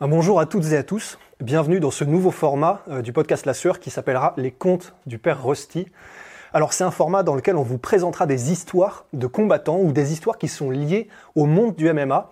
[0.00, 1.20] Bonjour à toutes et à tous.
[1.40, 5.18] Bienvenue dans ce nouveau format euh, du podcast La Sueur qui s'appellera Les Contes du
[5.18, 5.86] Père Rusty.
[6.52, 10.12] Alors c'est un format dans lequel on vous présentera des histoires de combattants ou des
[10.12, 12.28] histoires qui sont liées au monde du MMA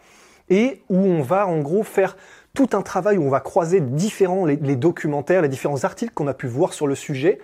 [0.50, 2.16] et où on va en gros faire
[2.52, 6.26] tout un travail où on va croiser différents les, les documentaires, les différents articles qu'on
[6.26, 7.38] a pu voir sur le sujet,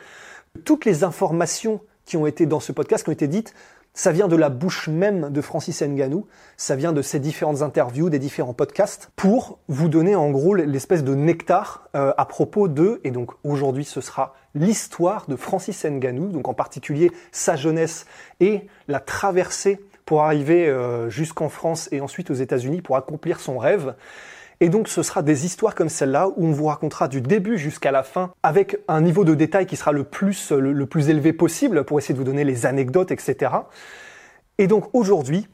[0.65, 3.55] toutes les informations qui ont été dans ce podcast, qui ont été dites,
[3.99, 8.11] ça vient de la bouche même de Francis Nganou, ça vient de ses différentes interviews,
[8.11, 13.01] des différents podcasts, pour vous donner en gros l'espèce de nectar euh, à propos de,
[13.03, 18.07] et donc aujourd'hui ce sera l'histoire de Francis Nganou, donc en particulier sa jeunesse
[18.39, 23.59] et la traversée pour arriver euh, jusqu'en France et ensuite aux États-Unis pour accomplir son
[23.59, 23.97] rêve.
[24.61, 27.93] Et donc ce sera des histoires comme celle-là où on vous racontera du début jusqu'à
[27.93, 31.85] la fin avec un niveau de détail qui sera le plus, le, plus élevé possible
[31.85, 33.53] pour essayer de vous donner les anecdotes, etc.
[34.59, 35.47] Et donc aujourd'hui,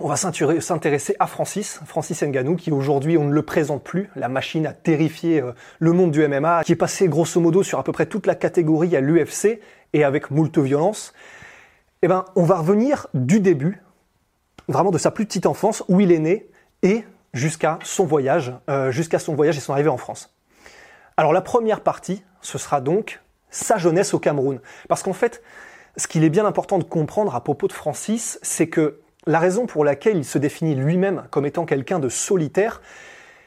[0.00, 4.28] on va s'intéresser à Francis, Francis Nganou, qui aujourd'hui on ne le présente plus, la
[4.28, 7.84] machine à terrifier euh, le monde du MMA, qui est passé grosso modo sur à
[7.84, 9.60] peu près toute la catégorie à l'UFC
[9.92, 11.12] et avec moult violence.
[12.02, 13.82] Eh ben, on va revenir du début,
[14.68, 16.48] vraiment de sa plus petite enfance, où il est né,
[16.82, 20.34] et jusqu'à son voyage, euh, jusqu'à son voyage et son arrivée en France.
[21.16, 24.60] Alors la première partie, ce sera donc sa jeunesse au Cameroun.
[24.88, 25.42] Parce qu'en fait,
[25.96, 29.66] ce qu'il est bien important de comprendre à propos de Francis, c'est que la raison
[29.66, 32.80] pour laquelle il se définit lui-même comme étant quelqu'un de solitaire,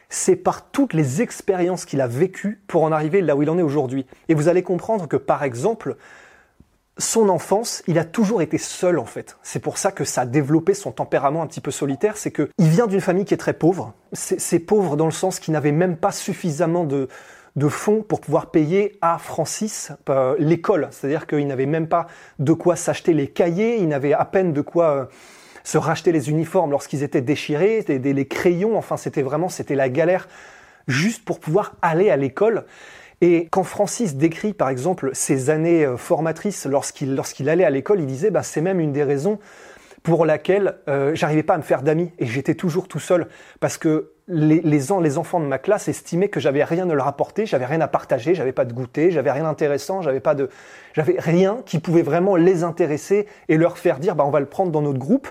[0.09, 3.57] c'est par toutes les expériences qu'il a vécues pour en arriver là où il en
[3.57, 4.05] est aujourd'hui.
[4.27, 5.95] Et vous allez comprendre que, par exemple,
[6.97, 9.37] son enfance, il a toujours été seul en fait.
[9.43, 12.17] C'est pour ça que ça a développé son tempérament un petit peu solitaire.
[12.17, 13.93] C'est que il vient d'une famille qui est très pauvre.
[14.13, 17.07] C'est pauvre dans le sens qu'il n'avait même pas suffisamment de,
[17.55, 20.89] de fonds pour pouvoir payer à Francis euh, l'école.
[20.91, 22.07] C'est-à-dire qu'il n'avait même pas
[22.39, 25.05] de quoi s'acheter les cahiers, il n'avait à peine de quoi euh,
[25.63, 28.77] se racheter les uniformes lorsqu'ils étaient déchirés, les crayons.
[28.77, 30.27] Enfin, c'était vraiment, c'était la galère
[30.87, 32.65] juste pour pouvoir aller à l'école.
[33.21, 37.99] Et quand Francis décrit par exemple ses années euh, formatrices lorsqu'il lorsqu'il allait à l'école,
[37.99, 39.39] il disait bah, c'est même une des raisons
[40.03, 43.27] pour laquelle euh, j'arrivais pas à me faire d'amis et j'étais toujours tout seul
[43.59, 47.07] parce que les, les, les enfants de ma classe estimaient que j'avais rien à leur
[47.07, 50.49] apporter, j'avais rien à partager, j'avais pas de goûter, j'avais rien d'intéressant, j'avais pas de,
[50.93, 54.45] j'avais rien qui pouvait vraiment les intéresser et leur faire dire bah on va le
[54.47, 55.27] prendre dans notre groupe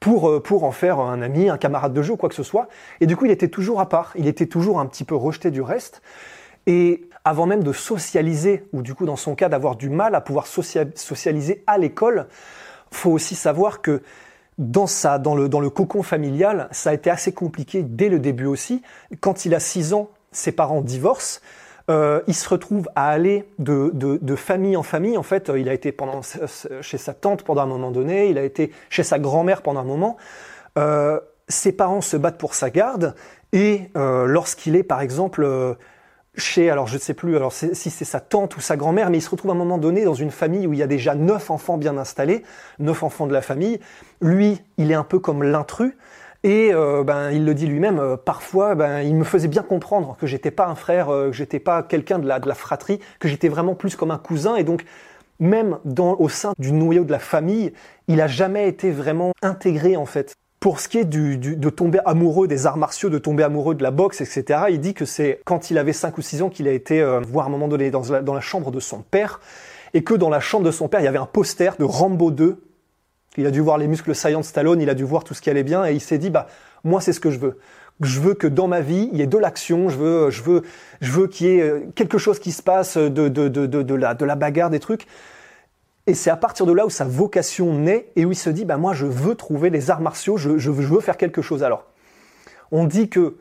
[0.00, 2.68] pour, euh, pour en faire un ami, un camarade de jeu, quoi que ce soit.
[3.00, 5.50] Et du coup, il était toujours à part, il était toujours un petit peu rejeté
[5.50, 6.02] du reste.
[6.66, 10.20] Et avant même de socialiser, ou du coup dans son cas d'avoir du mal à
[10.20, 12.26] pouvoir socialiser à l'école,
[12.90, 14.02] faut aussi savoir que
[14.58, 18.18] dans, sa, dans, le, dans le cocon familial, ça a été assez compliqué dès le
[18.18, 18.82] début aussi.
[19.20, 21.40] Quand il a 6 ans, ses parents divorcent.
[21.90, 25.18] Euh, il se retrouve à aller de, de, de, famille en famille.
[25.18, 26.22] En fait, il a été pendant,
[26.80, 29.84] chez sa tante pendant un moment donné, il a été chez sa grand-mère pendant un
[29.84, 30.16] moment.
[30.78, 33.14] Euh, ses parents se battent pour sa garde
[33.52, 35.74] et euh, lorsqu'il est, par exemple, euh,
[36.36, 39.18] chez, alors je ne sais plus alors si c'est sa tante ou sa grand-mère, mais
[39.18, 41.14] il se retrouve à un moment donné dans une famille où il y a déjà
[41.14, 42.42] neuf enfants bien installés,
[42.78, 43.80] neuf enfants de la famille.
[44.20, 45.94] Lui, il est un peu comme l'intrus.
[46.44, 50.14] Et euh, ben, il le dit lui-même, euh, parfois, ben, il me faisait bien comprendre
[50.20, 53.00] que j'étais pas un frère, euh, que j'étais pas quelqu'un de la, de la fratrie,
[53.18, 54.56] que j'étais vraiment plus comme un cousin.
[54.56, 54.84] Et donc,
[55.40, 57.72] même dans, au sein du noyau de la famille,
[58.08, 60.34] il a jamais été vraiment intégré en fait.
[60.64, 63.74] Pour ce qui est du, du, de tomber amoureux des arts martiaux, de tomber amoureux
[63.74, 66.48] de la boxe, etc., il dit que c'est quand il avait 5 ou 6 ans
[66.48, 69.40] qu'il a été euh, voir à un moment donné dans la, chambre de son père,
[69.92, 72.30] et que dans la chambre de son père, il y avait un poster de Rambo
[72.30, 72.56] 2.
[73.36, 75.42] Il a dû voir les muscles saillants de Stallone, il a dû voir tout ce
[75.42, 76.46] qui allait bien, et il s'est dit, bah,
[76.82, 77.58] moi, c'est ce que je veux.
[78.00, 80.62] Je veux que dans ma vie, il y ait de l'action, je veux, je veux,
[81.02, 83.82] je veux qu'il y ait euh, quelque chose qui se passe, de, de, de, de,
[83.82, 85.06] de, la, de la bagarre, des trucs.
[86.06, 88.64] Et c'est à partir de là où sa vocation naît et où il se dit,
[88.64, 91.40] bah moi je veux trouver les arts martiaux, je, je, veux, je veux faire quelque
[91.40, 91.62] chose.
[91.62, 91.84] Alors,
[92.70, 93.38] on dit que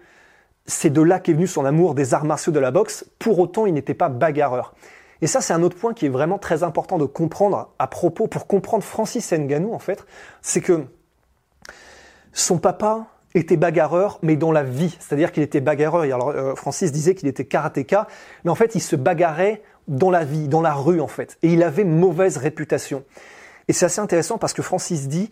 [0.66, 3.66] c'est de là qu'est venu son amour des arts martiaux de la boxe, pour autant
[3.66, 4.74] il n'était pas bagarreur.
[5.22, 8.28] Et ça c'est un autre point qui est vraiment très important de comprendre à propos,
[8.28, 10.06] pour comprendre Francis Nganou en fait,
[10.42, 10.86] c'est que
[12.32, 14.96] son papa était bagarreur, mais dans la vie.
[15.00, 16.04] C'est-à-dire qu'il était bagarreur.
[16.04, 18.08] Alors, euh, Francis disait qu'il était karatéka,
[18.44, 21.38] mais en fait, il se bagarrait dans la vie, dans la rue, en fait.
[21.44, 23.04] Et il avait mauvaise réputation.
[23.68, 25.32] Et c'est assez intéressant parce que Francis dit,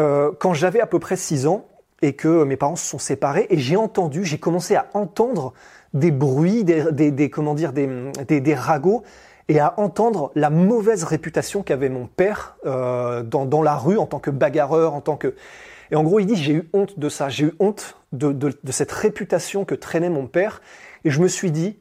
[0.00, 1.66] euh, quand j'avais à peu près 6 ans,
[2.02, 5.52] et que mes parents se sont séparés et j'ai entendu, j'ai commencé à entendre
[5.94, 9.02] des bruits, des, comment dire, des, ragots
[9.48, 14.18] et à entendre la mauvaise réputation qu'avait mon père euh, dans, la rue en tant
[14.18, 15.34] que bagarreur, en tant que...
[15.90, 18.92] Et en gros, il dit, j'ai eu honte de ça, j'ai eu honte de, cette
[18.92, 20.60] réputation que traînait mon père,
[21.04, 21.78] et je me suis dit,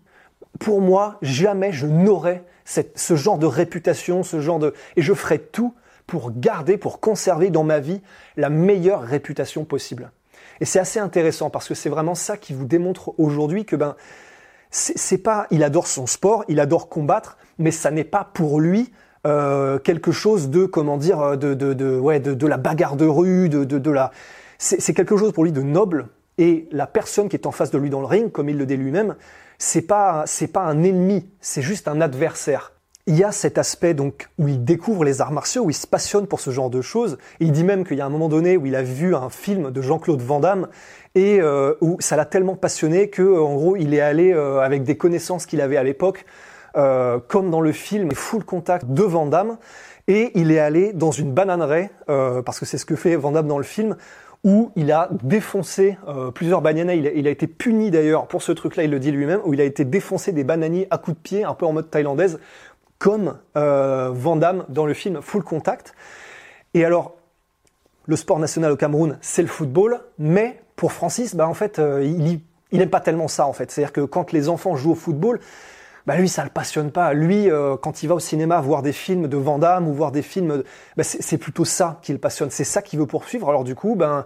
[0.60, 4.74] pour moi, jamais je n'aurais ce genre de réputation, ce genre de...
[4.96, 5.74] Et je ferai tout
[6.06, 8.02] pour garder, pour conserver dans ma vie
[8.36, 10.12] la meilleure réputation possible.
[10.60, 13.96] Et c'est assez intéressant parce que c'est vraiment ça qui vous démontre aujourd'hui que ben
[14.70, 18.92] c'est pas, il adore son sport, il adore combattre, mais ça n'est pas pour lui
[19.26, 23.06] euh, quelque chose de comment dire de de de ouais de, de la bagarre de
[23.06, 24.12] rue, de de, de la
[24.58, 26.08] c'est quelque chose pour lui de noble
[26.38, 28.66] et la personne qui est en face de lui dans le ring, comme il le
[28.66, 29.16] dit lui-même,
[29.58, 32.74] c'est pas c'est pas un ennemi, c'est juste un adversaire
[33.08, 35.88] il y a cet aspect donc où il découvre les arts martiaux, où il se
[35.88, 37.18] passionne pour ce genre de choses.
[37.40, 39.72] il dit même qu'il y a un moment donné où il a vu un film
[39.72, 40.68] de Jean-Claude Van Damme
[41.16, 44.84] et euh, où ça l'a tellement passionné que en gros il est allé euh, avec
[44.84, 46.26] des connaissances qu'il avait à l'époque,
[46.76, 49.58] euh, comme dans le film Full Contact de Van Damme,
[50.10, 53.48] et il est allé dans une bananeraie parce que c'est ce que fait Van Damme
[53.48, 53.98] dans le film
[54.44, 55.98] où il a défoncé
[56.34, 56.96] plusieurs bananiers.
[56.96, 59.62] Il a, il été puni d'ailleurs pour ce truc-là, il le dit lui-même, où il
[59.62, 62.40] a été défoncé des bananiers à coups de pied, un peu en mode thaïlandaise,
[63.00, 65.94] comme euh, Van dans le film Full Contact.
[66.74, 67.16] Et alors,
[68.06, 72.04] le sport national au Cameroun, c'est le football, mais pour Francis, bah, en fait, euh,
[72.04, 73.72] il n'aime pas tellement ça, en fait.
[73.72, 75.40] C'est-à-dire que quand les enfants jouent au football,
[76.08, 77.14] bah, lui, ça le passionne pas.
[77.14, 80.22] Lui, euh, quand il va au cinéma voir des films de Van ou voir des
[80.22, 80.64] films,
[80.96, 82.50] bah, c'est plutôt ça qui le passionne.
[82.50, 83.50] C'est ça qu'il veut poursuivre.
[83.50, 84.26] Alors du coup, ben,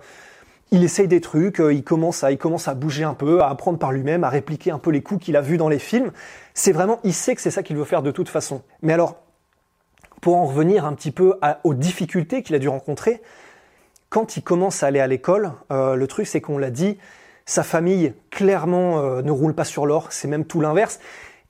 [0.69, 3.49] il essaye des trucs, euh, il commence à, il commence à bouger un peu, à
[3.49, 6.11] apprendre par lui-même, à répliquer un peu les coups qu'il a vus dans les films.
[6.53, 8.61] C'est vraiment, il sait que c'est ça qu'il veut faire de toute façon.
[8.83, 9.15] Mais alors,
[10.21, 13.23] pour en revenir un petit peu aux difficultés qu'il a dû rencontrer,
[14.09, 16.99] quand il commence à aller à l'école, euh, le truc c'est qu'on l'a dit,
[17.45, 20.99] sa famille clairement euh, ne roule pas sur l'or, c'est même tout l'inverse.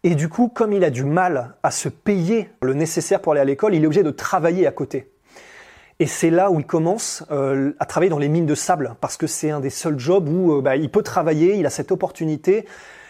[0.03, 3.41] Et du coup, comme il a du mal à se payer le nécessaire pour aller
[3.41, 5.11] à l'école, il est obligé de travailler à côté.
[5.99, 9.15] Et c'est là où il commence euh, à travailler dans les mines de sable, parce
[9.15, 11.91] que c'est un des seuls jobs où euh, bah, il peut travailler, il a cette
[11.91, 12.65] opportunité.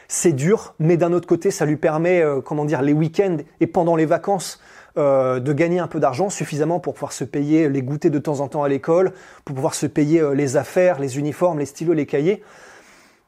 [0.10, 3.68] C'est dur, mais d'un autre côté, ça lui permet, euh, comment dire, les week-ends et
[3.68, 4.60] pendant les vacances,
[4.98, 8.50] de gagner un peu d'argent suffisamment pour pouvoir se payer les goûters de temps en
[8.50, 9.14] temps à l'école,
[9.46, 12.44] pour pouvoir se payer les affaires, les uniformes, les stylos, les cahiers.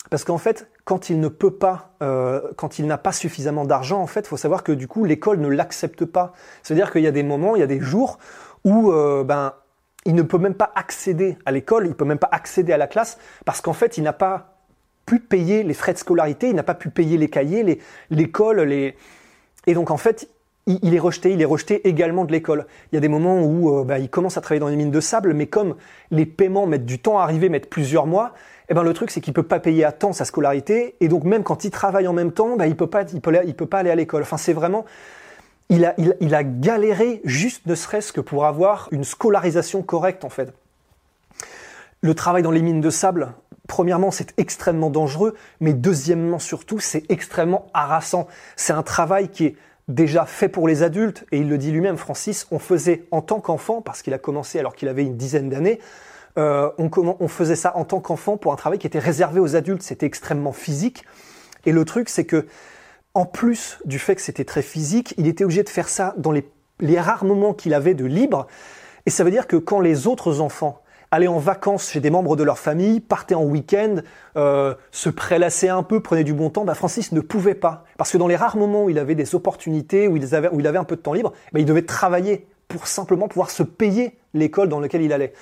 [0.09, 1.95] Parce qu'en fait, quand il ne peut pas,
[2.57, 5.47] quand il n'a pas suffisamment d'argent, en fait, faut savoir que du coup, l'école ne
[5.47, 6.33] l'accepte pas.
[6.61, 8.19] C'est-à-dire qu'il y a des moments, il y a des jours
[8.63, 9.53] où euh, ben,
[10.05, 12.87] il ne peut même pas accéder à l'école, il peut même pas accéder à la
[12.87, 14.57] classe, parce qu'en fait, il n'a pas
[15.05, 17.79] pu payer les frais de scolarité, il n'a pas pu payer les cahiers,
[18.09, 18.95] l'école, les,
[19.67, 20.29] et donc en fait,
[20.65, 22.67] il, est rejeté, il est rejeté également de l'école.
[22.91, 24.91] Il y a des moments où euh, ben, il commence à travailler dans les mines
[24.91, 25.75] de sable, mais comme
[26.09, 28.33] les paiements mettent du temps à arriver, mettent plusieurs mois,
[28.69, 31.23] eh ben le truc c'est qu'il peut pas payer à temps sa scolarité, et donc
[31.23, 33.89] même quand il travaille en même temps, ben, il peut pas, il peut, pas aller
[33.89, 34.21] à l'école.
[34.23, 34.85] Enfin, c'est vraiment
[35.69, 40.29] il a, il, a galéré juste ne serait-ce que pour avoir une scolarisation correcte en
[40.29, 40.53] fait.
[42.01, 43.33] Le travail dans les mines de sable,
[43.67, 48.27] premièrement, c'est extrêmement dangereux, mais deuxièmement surtout, c'est extrêmement harassant.
[48.55, 49.55] C'est un travail qui est
[49.87, 53.39] déjà fait pour les adultes, et il le dit lui-même, Francis, on faisait en tant
[53.39, 55.79] qu'enfant, parce qu'il a commencé alors qu'il avait une dizaine d'années,
[56.37, 56.89] euh, on,
[57.19, 60.05] on faisait ça en tant qu'enfant pour un travail qui était réservé aux adultes, c'était
[60.05, 61.05] extrêmement physique.
[61.65, 62.47] Et le truc, c'est que
[63.13, 66.31] en plus du fait que c'était très physique, il était obligé de faire ça dans
[66.31, 66.45] les,
[66.99, 68.47] rares moments qu'il avait de libre.
[69.05, 70.79] Et ça veut dire que quand les autres enfants
[71.11, 73.97] allaient en vacances chez des membres de leur famille, partaient en week-end,
[74.35, 77.85] euh, se prélassaient un peu, prenaient du bon temps, bah Francis ne pouvait pas.
[77.97, 80.59] Parce que dans les rares moments où il avait des opportunités, où il avait, où
[80.59, 83.61] il avait un peu de temps libre, bah il devait travailler pour simplement pouvoir se
[83.61, 85.33] payer l'école dans laquelle il allait.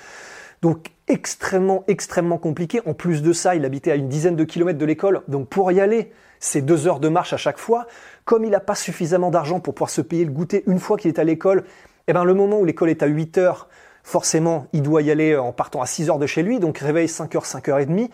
[0.62, 2.80] Donc extrêmement, extrêmement compliqué.
[2.86, 5.22] En plus de ça, il habitait à une dizaine de kilomètres de l'école.
[5.28, 7.86] Donc pour y aller, c'est deux heures de marche à chaque fois.
[8.24, 11.08] Comme il n'a pas suffisamment d'argent pour pouvoir se payer le goûter une fois qu'il
[11.08, 11.64] est à l'école,
[12.06, 13.68] eh ben, le moment où l'école est à 8 heures,
[14.04, 17.08] forcément, il doit y aller en partant à 6 heures de chez lui, donc réveil
[17.08, 18.10] 5 heures, 5 heures et demie.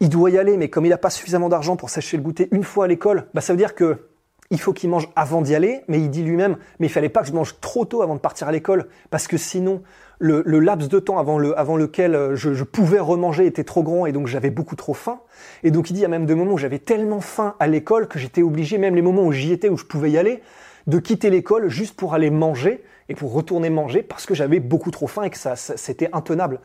[0.00, 2.48] Il doit y aller, mais comme il n'a pas suffisamment d'argent pour s'acheter le goûter
[2.52, 4.06] une fois à l'école, bah, ça veut dire que
[4.50, 7.20] il faut qu'il mange avant d'y aller, mais il dit lui-même, mais il fallait pas
[7.20, 9.82] que je mange trop tôt avant de partir à l'école, parce que sinon,
[10.20, 14.06] le, laps de temps avant, le, avant lequel euh, je, pouvais remanger était trop grand
[14.06, 15.20] et donc j'avais beaucoup trop faim.
[15.64, 17.66] Et donc il dit, il y a même des moments où j'avais tellement faim à
[17.66, 20.42] l'école que j'étais obligé, même les moments où j'y étais, où je pouvais y aller,
[20.86, 24.90] de quitter l'école juste pour aller manger et pour retourner manger parce que j'avais beaucoup
[24.90, 26.60] trop faim et que ça c'était intenable.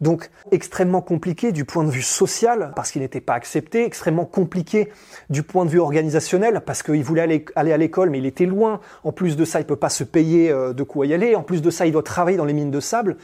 [0.00, 4.90] Donc extrêmement compliqué du point de vue social parce qu'il n'était pas accepté, extrêmement compliqué
[5.30, 8.80] du point de vue organisationnel parce qu'il voulait aller, à l'école mais il était loin.
[9.04, 11.36] En plus de ça, il peut pas se payer euh, de quoi y aller.
[11.36, 13.16] En plus de ça, il doit travailler dans les mines de sable.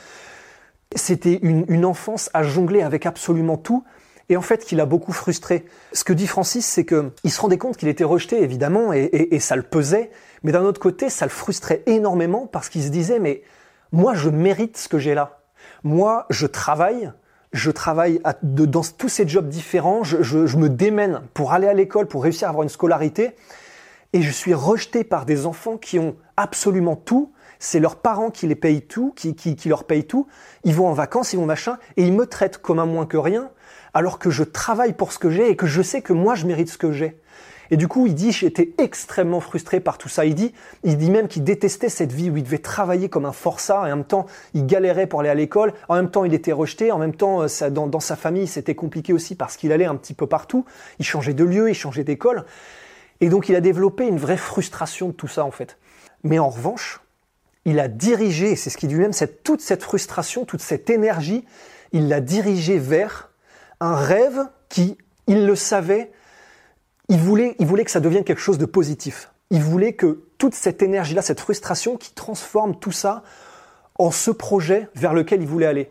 [0.94, 3.84] C'était une, une enfance à jongler avec absolument tout
[4.28, 5.66] et en fait qu'il a beaucoup frustré.
[5.92, 9.34] Ce que dit Francis, c'est qu'il se rendait compte qu'il était rejeté, évidemment, et, et,
[9.34, 10.10] et ça le pesait,
[10.44, 13.42] mais d'un autre côté, ça le frustrait énormément parce qu'il se disait, mais
[13.92, 15.39] moi, je mérite ce que j'ai là.
[15.82, 17.12] Moi, je travaille,
[17.52, 22.22] je travaille dans tous ces jobs différents, je, me démène pour aller à l'école, pour
[22.22, 23.32] réussir à avoir une scolarité,
[24.12, 28.46] et je suis rejeté par des enfants qui ont absolument tout, c'est leurs parents qui
[28.46, 30.26] les payent tout, qui, qui, qui, leur payent tout.
[30.64, 33.18] Ils vont en vacances, ils vont machin, et ils me traitent comme un moins que
[33.18, 33.50] rien
[33.94, 36.46] alors que je travaille pour ce que j'ai et que je sais que moi je
[36.46, 37.20] mérite ce que j'ai.
[37.70, 40.24] Et du coup, il dit, j'étais extrêmement frustré par tout ça.
[40.24, 43.32] Il dit, il dit même qu'il détestait cette vie où il devait travailler comme un
[43.32, 45.72] forçat et en même temps, il galérait pour aller à l'école.
[45.88, 46.90] En même temps, il était rejeté.
[46.90, 50.14] En même temps, euh, dans, sa famille, c'était compliqué aussi parce qu'il allait un petit
[50.14, 50.64] peu partout.
[50.98, 52.44] Il changeait de lieu, il changeait d'école.
[53.20, 55.78] Et donc, il a développé une vraie frustration de tout ça, en fait.
[56.24, 57.00] Mais en revanche,
[57.64, 61.44] il a dirigé, c'est ce qu'il dit lui-même, cette, toute cette frustration, toute cette énergie,
[61.92, 63.30] il l'a dirigée vers
[63.80, 64.96] un rêve qui,
[65.26, 66.10] il le savait,
[67.10, 69.32] il voulait, il voulait que ça devienne quelque chose de positif.
[69.50, 73.24] Il voulait que toute cette énergie-là, cette frustration qui transforme tout ça
[73.98, 75.90] en ce projet vers lequel il voulait aller.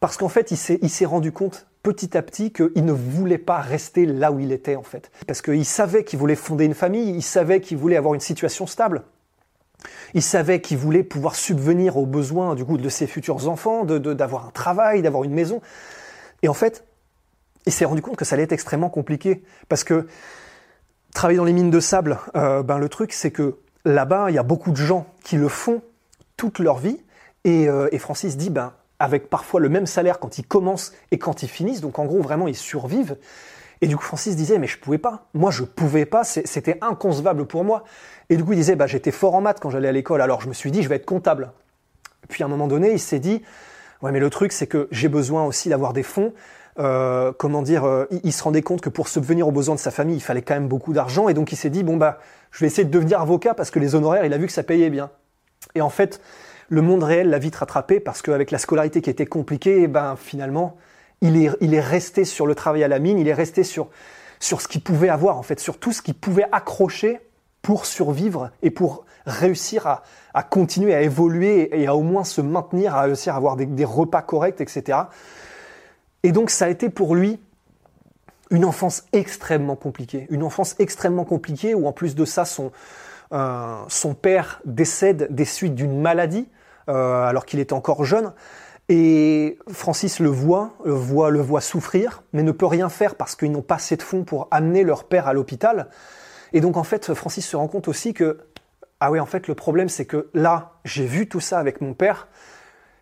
[0.00, 4.06] Parce qu'en fait, il s'est, rendu compte petit à petit qu'il ne voulait pas rester
[4.06, 5.10] là où il était en fait.
[5.26, 8.66] Parce qu'il savait qu'il voulait fonder une famille, il savait qu'il voulait avoir une situation
[8.66, 9.02] stable.
[10.14, 13.98] Il savait qu'il voulait pouvoir subvenir aux besoins du coup de ses futurs enfants, de,
[13.98, 15.60] d'avoir un travail, d'avoir une maison.
[16.42, 16.84] Et en fait,
[17.66, 20.06] il s'est rendu compte que ça allait être extrêmement compliqué parce que
[21.14, 24.38] travailler dans les mines de sable, euh, ben le truc c'est que là-bas il y
[24.38, 25.80] a beaucoup de gens qui le font
[26.36, 27.00] toute leur vie
[27.44, 31.18] et, euh, et, Francis dit ben avec parfois le même salaire quand ils commencent et
[31.18, 33.16] quand ils finissent, donc en gros vraiment ils survivent.
[33.80, 37.46] Et du coup Francis disait mais je pouvais pas, moi je pouvais pas, c'était inconcevable
[37.46, 37.84] pour moi.
[38.28, 40.40] Et du coup il disait bah j'étais fort en maths quand j'allais à l'école, alors
[40.40, 41.52] je me suis dit je vais être comptable.
[42.28, 43.42] Puis à un moment donné il s'est dit
[44.02, 46.32] ouais mais le truc c'est que j'ai besoin aussi d'avoir des fonds.
[46.80, 49.92] Euh, comment dire, euh, il, se rendait compte que pour subvenir aux besoins de sa
[49.92, 52.18] famille, il fallait quand même beaucoup d'argent, et donc il s'est dit bon bah,
[52.50, 54.64] je vais essayer de devenir avocat parce que les honoraires, il a vu que ça
[54.64, 55.10] payait bien.
[55.76, 56.20] Et en fait,
[56.68, 60.16] le monde réel l'a vite rattrapé parce qu'avec la scolarité qui était compliquée, et ben
[60.16, 60.76] finalement,
[61.20, 63.88] il est, il est resté sur le travail à la mine, il est resté sur
[64.40, 67.20] sur ce qu'il pouvait avoir en fait, sur tout ce qu'il pouvait accrocher
[67.62, 70.02] pour survivre et pour réussir à,
[70.34, 73.84] à, continuer à évoluer et à au moins se maintenir, à réussir à avoir des
[73.84, 74.98] repas corrects, etc.
[76.24, 77.38] Et donc ça a été pour lui
[78.50, 80.26] une enfance extrêmement compliquée.
[80.30, 82.72] Une enfance extrêmement compliquée où en plus de ça, son,
[83.32, 86.48] euh, père décède des suites d'une maladie
[86.88, 88.32] euh, alors qu'il était encore jeune.
[88.88, 93.36] Et Francis le voit, le voit, le voit souffrir, mais ne peut rien faire parce
[93.36, 95.88] qu'ils n'ont pas assez de fonds pour amener leur père à l'hôpital.
[96.54, 98.38] Et donc en fait, Francis se rend compte aussi que,
[99.00, 101.92] ah oui, en fait, le problème c'est que là, j'ai vu tout ça avec mon
[101.92, 102.28] père,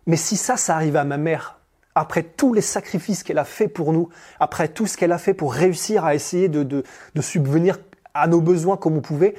[0.07, 1.59] mais si ça, ça arrive à ma mère,
[1.95, 4.09] après tous les sacrifices qu'elle a fait pour nous,
[4.39, 6.83] après tout ce qu'elle a fait pour réussir à essayer de,
[7.21, 7.79] subvenir
[8.13, 9.35] à nos besoins comme on pouvait,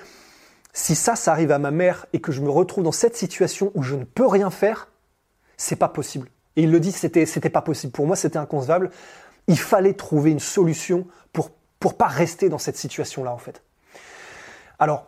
[0.73, 3.71] si ça, ça arrive à ma mère et que je me retrouve dans cette situation
[3.75, 4.89] où je ne peux rien faire,
[5.57, 6.29] c'est pas possible.
[6.57, 7.93] Et il le dit, c'était, c'était pas possible.
[7.93, 8.91] Pour moi, c'était inconcevable.
[9.47, 13.63] Il fallait trouver une solution pour, pour pas rester dans cette situation-là, en fait.
[14.79, 15.07] Alors,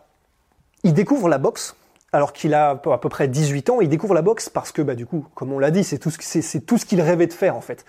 [0.83, 1.75] il découvre la boxe
[2.13, 4.95] alors qu'il a à peu près 18 ans, il découvre la boxe parce que, bah,
[4.95, 7.55] du coup, comme on l'a dit, c'est tout ce, tout ce qu'il rêvait de faire,
[7.55, 7.85] en fait.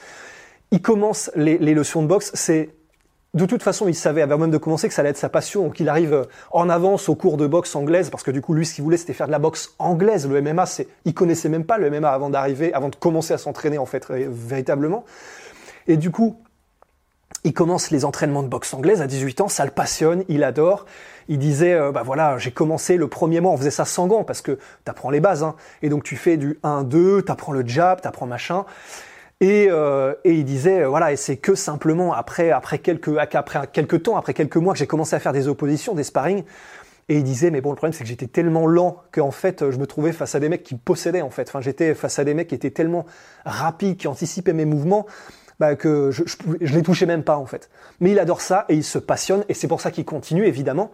[0.71, 2.71] Il commence les, leçons de boxe, c'est,
[3.35, 5.65] de toute façon, il savait, avant même de commencer, que ça allait être sa passion,
[5.65, 8.67] donc il arrive en avance au cours de boxe anglaise, parce que du coup, lui,
[8.67, 10.29] ce qu'il voulait, c'était faire de la boxe anglaise.
[10.29, 13.39] Le MMA, c'est, il connaissait même pas le MMA avant d'arriver, avant de commencer à
[13.39, 15.05] s'entraîner, en fait, véritablement.
[15.87, 16.37] Et du coup,
[17.45, 20.87] il commence les entraînements de boxe anglaise à 18 ans, ça le passionne, il adore.
[21.29, 24.25] Il disait, euh, bah voilà, j'ai commencé le premier mois, on faisait ça sans gants
[24.25, 25.55] parce que t'apprends les bases, hein.
[25.83, 28.65] Et donc tu fais du 1-2, t'apprends le jab, t'apprends machin.
[29.41, 33.43] Et, euh, et il disait, euh, voilà, et c'est que simplement après, après quelques, après
[33.73, 36.43] quelques temps, après quelques mois que j'ai commencé à faire des oppositions, des sparring.
[37.11, 39.79] Et il disait, mais bon, le problème c'est que j'étais tellement lent qu'en fait, je
[39.79, 41.49] me trouvais face à des mecs qui me possédaient en fait.
[41.49, 43.07] Enfin, j'étais face à des mecs qui étaient tellement
[43.45, 45.07] rapides, qui anticipaient mes mouvements
[45.61, 47.71] bah, que je, je, je les touchais même pas en fait.
[48.01, 50.91] Mais il adore ça et il se passionne et c'est pour ça qu'il continue évidemment.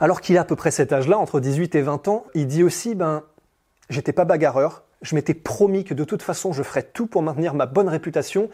[0.00, 2.62] Alors qu'il a à peu près cet âge-là, entre 18 et 20 ans, il dit
[2.62, 3.22] aussi, ben,
[3.90, 7.52] j'étais pas bagarreur, je m'étais promis que de toute façon je ferais tout pour maintenir
[7.54, 8.48] ma bonne réputation,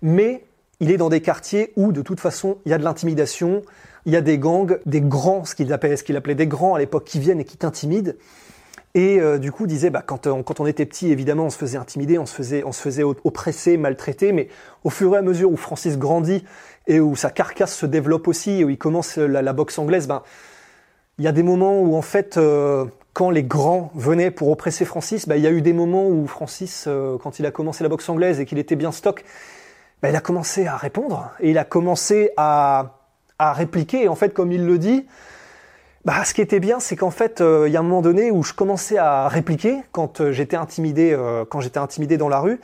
[0.00, 0.44] mais
[0.80, 3.62] il est dans des quartiers où de toute façon il y a de l'intimidation,
[4.06, 6.78] il y a des gangs, des grands, ce qu'il appelait, qu'il appelait des grands à
[6.78, 8.14] l'époque, qui viennent et qui t'intimident.
[8.94, 11.58] Et euh, du coup, disait, bah, quand, on, quand on était petit, évidemment, on se
[11.58, 14.48] faisait intimider, on se faisait, on se faisait oppresser, maltraiter, mais
[14.84, 16.44] au fur et à mesure où Francis grandit
[16.86, 20.08] et où sa carcasse se développe aussi, et où il commence la, la boxe anglaise,
[20.08, 20.22] ben,
[21.18, 24.84] il y a des moments où en fait, euh, quand les grands venaient pour oppresser
[24.84, 27.82] Francis, bah, il y a eu des moments où Francis, euh, quand il a commencé
[27.82, 29.24] la boxe anglaise et qu'il était bien stock,
[30.02, 32.98] bah, il a commencé à répondre et il a commencé à,
[33.38, 34.04] à répliquer.
[34.04, 35.06] Et en fait, comme il le dit,
[36.06, 38.30] bah, ce qui était bien, c'est qu'en fait, euh, il y a un moment donné
[38.30, 41.14] où je commençais à répliquer quand euh, j'étais intimidé,
[41.50, 42.60] quand j'étais intimidé dans la rue.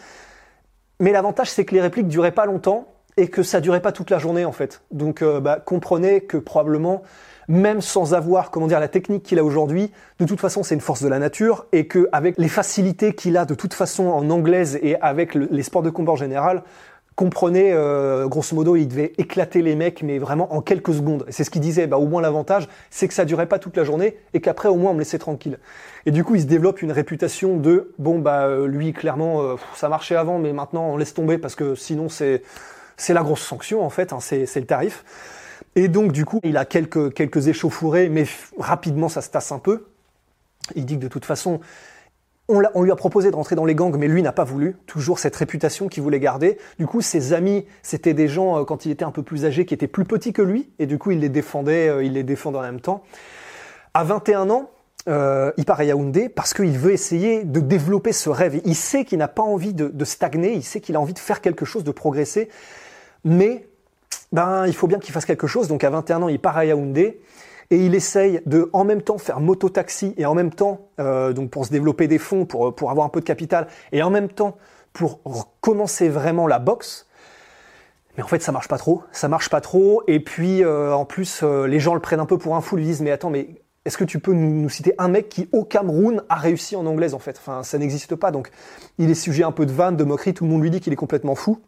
[1.01, 2.87] Mais l'avantage, c'est que les répliques duraient pas longtemps
[3.19, 4.83] et que ça durait pas toute la journée en fait.
[4.91, 7.03] Donc, bah, comprenez que probablement
[7.49, 10.81] même sans avoir, comment dire, la technique qu'il a aujourd'hui, de toute façon, c'est une
[10.81, 14.79] force de la nature et qu'avec les facilités qu'il a de toute façon en anglaise
[14.83, 16.63] et avec les sports de combat en général,
[17.16, 21.25] comprenez, euh, grosso modo, il devait éclater les mecs, mais vraiment en quelques secondes.
[21.28, 21.87] C'est ce qu'il disait.
[21.87, 24.76] Bah, au moins l'avantage, c'est que ça durait pas toute la journée et qu'après, au
[24.76, 25.59] moins, on me laissait tranquille.
[26.07, 29.57] Et du coup, il se développe une réputation de bon, bah, euh, lui, clairement, euh,
[29.75, 32.42] ça marchait avant, mais maintenant, on laisse tomber parce que sinon, c'est
[32.97, 35.04] c'est la grosse sanction en fait, hein, c'est le tarif.
[35.75, 38.26] Et donc, du coup, il a quelques, quelques échauffourées, mais
[38.59, 39.87] rapidement, ça se tasse un peu.
[40.76, 41.61] Il dit que de toute façon,
[42.49, 44.77] on, on lui a proposé de rentrer dans les gangs, mais lui n'a pas voulu.
[44.87, 46.59] Toujours cette réputation qu'il voulait garder.
[46.79, 49.65] Du coup, ses amis, c'était des gens, euh, quand il était un peu plus âgé,
[49.65, 50.71] qui étaient plus petits que lui.
[50.79, 53.03] Et du coup, il les défendait, euh, il les défendait en même temps.
[53.95, 54.71] À 21 ans,
[55.09, 58.61] euh, il part à Yaoundé parce qu'il veut essayer de développer ce rêve.
[58.65, 61.19] Il sait qu'il n'a pas envie de, de stagner, il sait qu'il a envie de
[61.19, 62.49] faire quelque chose, de progresser.
[63.25, 63.67] Mais
[64.33, 65.69] ben, il faut bien qu'il fasse quelque chose.
[65.69, 67.21] Donc à 21 ans, il part à Yaoundé
[67.73, 71.49] et il essaye de en même temps faire moto-taxi et en même temps, euh, donc
[71.49, 74.59] pour se développer des fonds, pour, avoir un peu de capital, et en même temps
[74.93, 75.21] pour
[75.62, 77.09] commencer vraiment la boxe.
[78.19, 79.02] Mais en fait, ça marche pas trop.
[79.11, 80.02] Ça marche pas trop.
[80.07, 82.76] Et puis, euh, en plus, euh, les gens le prennent un peu pour un fou.
[82.76, 85.49] Lui disent, mais attends, mais est-ce que tu peux nous, nous, citer un mec qui,
[85.52, 87.38] au Cameroun, a réussi en anglaise, en fait?
[87.38, 88.31] Enfin, ça n'existe pas.
[88.31, 88.50] Donc,
[88.99, 90.35] il est sujet un peu de vanne, de moquerie.
[90.35, 91.59] Tout le monde lui dit qu'il est complètement fou.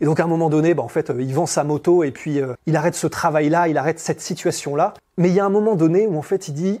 [0.00, 2.10] Et donc à un moment donné, bah, en fait, euh, il vend sa moto et
[2.10, 4.94] puis euh, il arrête ce travail-là, il arrête cette situation-là.
[5.16, 6.80] Mais il y a un moment donné où en fait il dit,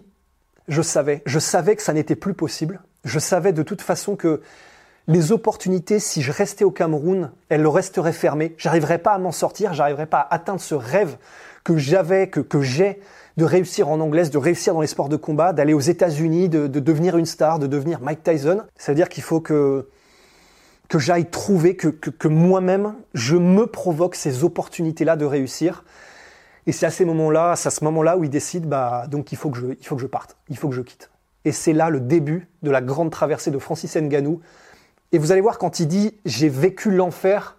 [0.68, 2.80] je savais, je savais que ça n'était plus possible.
[3.04, 4.42] Je savais de toute façon que
[5.08, 8.54] les opportunités, si je restais au Cameroun, elles resteraient fermées.
[8.58, 11.16] J'arriverais pas à m'en sortir, j'arriverais pas à atteindre ce rêve
[11.62, 13.00] que j'avais, que, que j'ai
[13.36, 16.66] de réussir en anglaise, de réussir dans les sports de combat, d'aller aux États-Unis, de,
[16.66, 18.62] de, devenir une star, de devenir Mike Tyson.
[18.76, 19.88] C'est-à-dire qu'il faut que
[20.88, 25.84] que j'aille trouver, que, que, moi-même, je me provoque ces opportunités-là de réussir.
[26.66, 29.50] Et c'est à ces moments-là, à ce moment-là où il décide, bah, donc il faut
[29.50, 31.10] que je, il faut que je parte, il faut que je quitte.
[31.44, 34.40] Et c'est là le début de la grande traversée de Francis Nganou.
[35.12, 37.56] Et vous allez voir quand il dit, j'ai vécu l'enfer,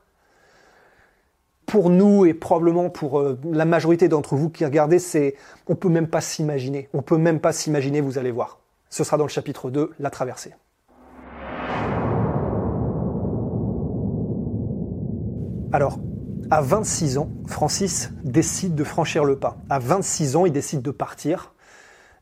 [1.67, 5.35] pour nous et probablement pour euh, la majorité d'entre vous qui regardez, c'est,
[5.67, 6.89] on peut même pas s'imaginer.
[6.93, 8.61] On peut même pas s'imaginer, vous allez voir.
[8.89, 10.53] Ce sera dans le chapitre 2, la traversée.
[15.73, 15.99] Alors,
[16.49, 19.57] à 26 ans, Francis décide de franchir le pas.
[19.69, 21.53] À 26 ans, il décide de partir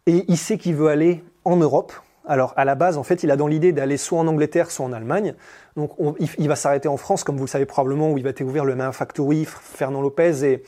[0.08, 1.94] et il sait qu'il veut aller en Europe.
[2.28, 4.84] Alors, à la base, en fait, il a dans l'idée d'aller soit en Angleterre, soit
[4.84, 5.36] en Allemagne.
[5.76, 5.92] Donc,
[6.40, 8.76] il, va s'arrêter en France, comme vous le savez probablement, où il va découvrir le
[8.76, 10.62] même Factory, Fernand Lopez.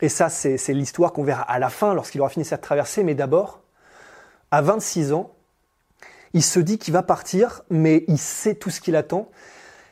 [0.00, 3.02] Et, ça, c'est l'histoire qu'on verra à la fin, lorsqu'il aura fini cette traversée.
[3.02, 3.62] Mais d'abord,
[4.52, 5.32] à 26 ans,
[6.34, 9.28] il se dit qu'il va partir, mais il sait tout ce qu'il attend.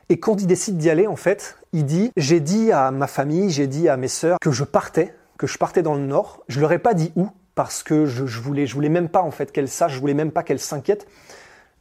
[0.09, 3.51] Et quand il décide d'y aller, en fait, il dit J'ai dit à ma famille,
[3.51, 6.45] j'ai dit à mes sœurs que je partais, que je partais dans le Nord.
[6.49, 9.23] Je leur ai pas dit où, parce que je, je voulais, je voulais même pas
[9.23, 11.07] en fait qu'elles sachent, je voulais même pas qu'elles s'inquiètent.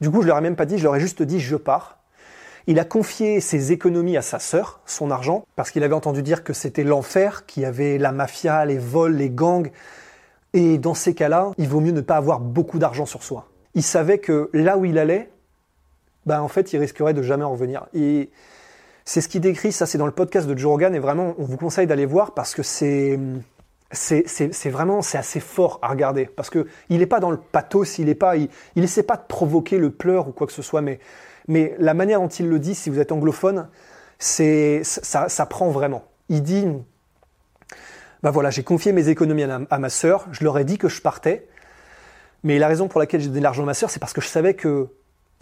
[0.02, 2.00] Du coup, je leur ai même pas dit, je leur ai juste dit Je pars.
[2.66, 6.46] Il a confié ses économies à sa sœur, son argent, parce qu'il avait entendu dire
[6.46, 9.70] que c'était l'enfer, qu'il y avait la mafia, les vols, les gangs.
[10.54, 13.50] Et dans ces cas-là, il vaut mieux ne pas avoir beaucoup d'argent sur soi.
[13.76, 15.30] Il savait que là où il allait,
[16.26, 17.88] bah en fait, il risquerait de jamais en revenir.
[17.94, 18.30] Et
[19.06, 21.44] c'est ce qu'il décrit, ça c'est dans le podcast de Joe Rogan, et vraiment, on
[21.44, 23.20] vous conseille d'aller voir parce que c'est
[23.92, 28.00] c'est vraiment c'est assez fort à regarder parce que il n'est pas dans le pathos,
[28.00, 30.64] il est pas il, il essaie pas de provoquer le pleur ou quoi que ce
[30.64, 31.00] soit, mais
[31.48, 33.68] mais la manière dont il le dit, si vous êtes anglophone,
[34.18, 36.06] c'est ça, ça prend vraiment.
[36.30, 36.66] Il dit
[38.24, 40.88] bah voilà, j'ai confié mes économies à, à ma sœur, je leur ai dit que
[40.88, 41.46] je partais,
[42.44, 44.28] mais la raison pour laquelle j'ai donné l'argent à ma sœur, c'est parce que je
[44.28, 44.88] savais que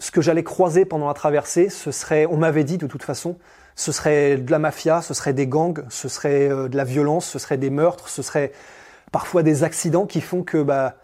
[0.02, 3.38] ce que j'allais croiser pendant la traversée, ce serait, on m'avait dit de toute façon,
[3.76, 7.28] ce serait de la mafia, ce serait des gangs, ce serait euh, de la violence,
[7.28, 8.52] ce serait des meurtres, ce serait
[9.12, 10.96] parfois des accidents qui font que bah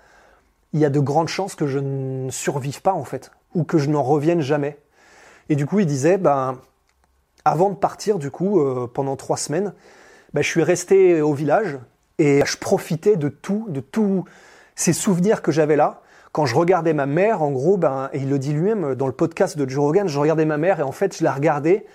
[0.73, 3.77] il y a de grandes chances que je ne survive pas en fait, ou que
[3.77, 4.79] je n'en revienne jamais.
[5.49, 6.59] Et du coup, il disait, ben
[7.45, 9.73] avant de partir, du coup, euh, pendant trois semaines,
[10.33, 11.77] ben, je suis resté au village
[12.17, 14.25] et je profitais de tout, de tous
[14.75, 18.29] ces souvenirs que j'avais là quand je regardais ma mère, en gros, ben, et il
[18.29, 20.91] le dit lui-même dans le podcast de Joe Rogan, je regardais ma mère et en
[20.91, 21.85] fait, je la regardais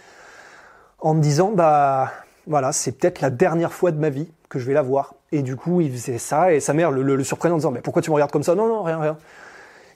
[0.99, 2.13] en me disant, bah,
[2.47, 5.15] Voilà, c'est peut-être la dernière fois de ma vie que je vais la voir.
[5.33, 7.81] Et du coup, il faisait ça, et sa mère le, le, surprenait en disant, mais
[7.81, 8.55] pourquoi tu me regardes comme ça?
[8.55, 9.17] Non, non, rien, rien.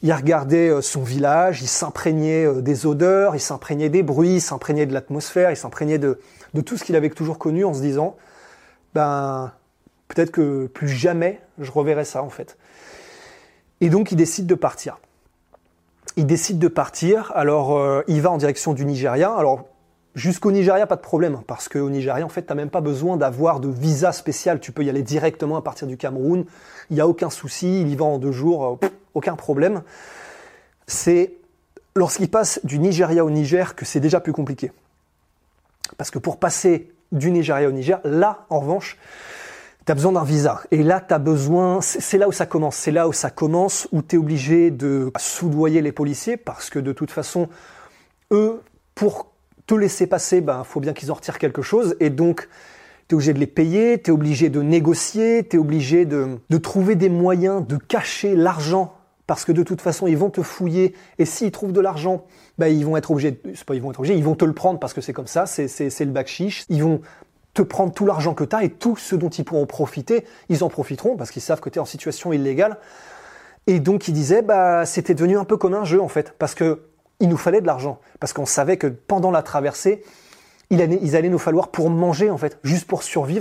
[0.03, 4.41] Il regardait euh, son village, il s'imprégnait euh, des odeurs, il s'imprégnait des bruits, il
[4.41, 6.21] s'imprégnait de l'atmosphère, il s'imprégnait de,
[6.55, 8.17] de tout ce qu'il avait toujours connu en se disant,
[8.95, 9.53] ben,
[10.09, 12.57] peut-être que plus jamais je reverrai ça, en fait.
[13.81, 14.99] Et donc, il décide de partir.
[16.17, 19.35] Il décide de partir, alors euh, il va en direction du Nigeria.
[19.35, 19.67] Alors,
[20.17, 23.61] Jusqu'au Nigeria, pas de problème, parce qu'au Nigeria, en fait, tu même pas besoin d'avoir
[23.61, 24.61] de visa spécial.
[24.61, 26.47] Tu peux y aller directement à partir du Cameroun.
[26.89, 29.83] Il n'y a aucun souci, il y va en deux jours, euh, aucun problème.
[30.87, 31.35] C'est
[31.95, 34.73] lorsqu'il passe du Nigeria au Niger que c'est déjà plus compliqué.
[35.99, 38.97] Parce que pour passer du Nigeria au Niger, là, en revanche,
[39.87, 40.61] tu besoin d'un visa.
[40.73, 42.75] Et là, tu as besoin, c'est là où ça commence.
[42.75, 46.81] C'est là où ça commence, où tu es obligé de soudoyer les policiers, parce que
[46.81, 47.49] de toute façon,
[48.33, 48.61] eux,
[48.97, 49.33] pour
[49.67, 51.95] te laisser passer, ben faut bien qu'ils en retirent quelque chose.
[52.01, 52.49] Et donc,
[53.09, 56.39] tu es obligé de les payer, tu es obligé de négocier, tu es obligé de,
[56.51, 58.93] de trouver des moyens de cacher l'argent.
[59.29, 60.95] Parce que de toute façon, ils vont te fouiller.
[61.19, 62.25] Et s'ils trouvent de l'argent,
[62.59, 64.53] ben, ils vont être obligés, c'est pas ils vont être obligés, ils vont te le
[64.53, 66.65] prendre parce que c'est comme ça, c'est, c'est, c'est le bac chiche.
[66.69, 67.01] Ils vont
[67.57, 70.63] te prendre tout l'argent que tu as et tout ce dont ils pourront profiter, ils
[70.63, 72.79] en profiteront parce qu'ils savent que tu es en situation illégale.
[73.67, 76.35] Et donc, ils disaient, bah, c'était devenu un peu comme un jeu, en fait.
[76.39, 76.83] Parce que
[77.19, 77.99] il nous fallait de l'argent.
[78.21, 80.05] Parce qu'on savait que pendant la traversée,
[80.69, 83.41] il allait, ils allaient nous falloir pour manger, en fait, juste pour survivre.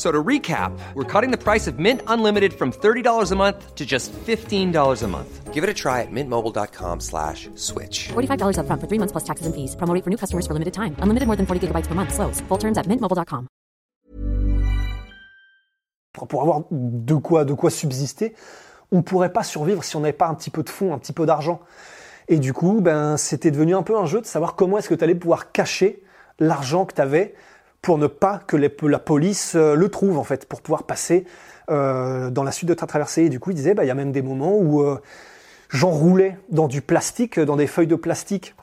[0.00, 3.84] So to recap, we're cutting the price of Mint Unlimited from $30 a month to
[3.84, 5.52] just $15 a month.
[5.52, 8.08] Give it a try at mintmobile.com slash switch.
[8.08, 9.76] $45 up front for three months plus taxes and fees.
[9.76, 10.96] Promo for new customers for limited time.
[11.02, 12.14] Unlimited more than 40 gigabytes per month.
[12.14, 12.40] Slows.
[12.48, 13.46] Full terms at mintmobile.com.
[16.14, 18.34] Pour avoir de quoi, de quoi subsister,
[18.92, 20.98] on ne pourrait pas survivre si on n'avait pas un petit peu de fonds, un
[20.98, 21.60] petit peu d'argent.
[22.28, 24.94] Et du coup, ben, c'était devenu un peu un jeu de savoir comment est-ce que
[24.94, 26.02] tu allais pouvoir cacher
[26.38, 27.34] l'argent que tu avais
[27.82, 31.24] pour ne pas que la police euh, le trouve en fait, pour pouvoir passer
[31.70, 33.22] euh, dans la suite de ta traversée.
[33.24, 35.00] Et du coup, il disait, bah, il y a même des moments où euh,
[35.70, 38.54] j'enroulais dans du plastique, dans des feuilles de plastique,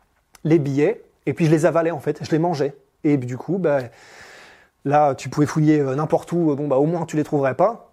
[0.44, 2.76] les billets, et puis je les avalais en fait, je les mangeais.
[3.04, 3.80] Et du coup, bah,
[4.86, 7.92] là, tu pouvais fouiller n'importe où, bon, bah, au moins tu les trouverais pas.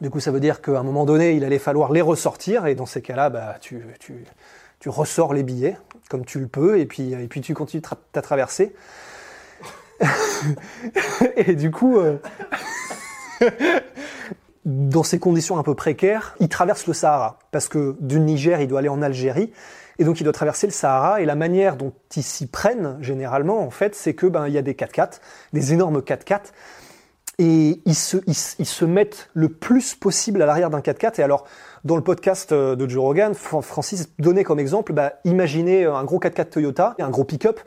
[0.00, 2.74] Du coup, ça veut dire qu'à un moment donné, il allait falloir les ressortir, et
[2.74, 5.76] dans ces cas-là, tu ressors les billets
[6.10, 7.82] comme tu le peux, et puis, et puis tu continues
[8.12, 8.74] ta traversée.
[11.36, 12.18] et du coup, euh,
[14.64, 17.38] dans ces conditions un peu précaires, il traverse le Sahara.
[17.50, 19.52] Parce que du Niger, il doit aller en Algérie.
[19.98, 21.20] Et donc, il doit traverser le Sahara.
[21.20, 24.62] Et la manière dont ils s'y prennent, généralement, en fait, c'est que ben, y a
[24.62, 25.20] des 4x4,
[25.52, 26.40] des énormes 4x4.
[27.38, 31.20] Et ils se, ils, se mettent le plus possible à l'arrière d'un 4x4.
[31.20, 31.44] Et alors,
[31.84, 36.20] dans le podcast euh, de Joe Rogan, Francis donnait comme exemple, bah, imaginez un gros
[36.20, 37.58] 4x4 Toyota, un gros pick-up,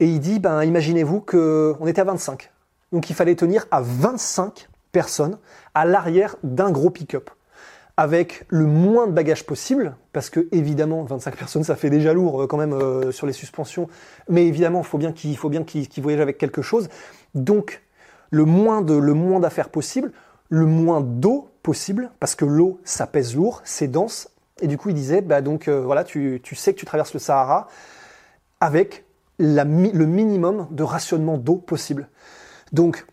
[0.00, 2.50] et il dit, ben, imaginez-vous qu'on était à 25.
[2.92, 5.38] Donc il fallait tenir à 25 personnes
[5.74, 7.30] à l'arrière d'un gros pick-up
[7.98, 12.42] avec le moins de bagages possible, parce que évidemment 25 personnes ça fait déjà lourd
[12.42, 13.88] euh, quand même euh, sur les suspensions,
[14.28, 16.88] mais évidemment il faut bien qu'il faut bien qu'il voyage avec quelque chose.
[17.34, 17.82] Donc
[18.30, 20.12] le moins de le moins d'affaires possible,
[20.48, 24.30] le moins d'eau possible, parce que l'eau ça pèse lourd, c'est dense,
[24.62, 27.14] et du coup il disait bah donc euh, voilà tu, tu sais que tu traverses
[27.14, 27.66] le Sahara
[28.60, 29.04] avec
[29.38, 32.08] le minimum de rationnement d'eau possible.
[32.72, 33.06] Donc,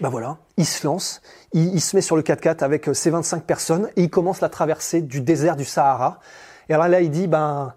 [0.00, 1.20] ben voilà, il se lance,
[1.52, 4.48] il, se met sur le 4x4 avec euh, ses 25 personnes et il commence la
[4.48, 6.20] traversée du désert du Sahara.
[6.68, 7.74] Et alors là, il dit, ben,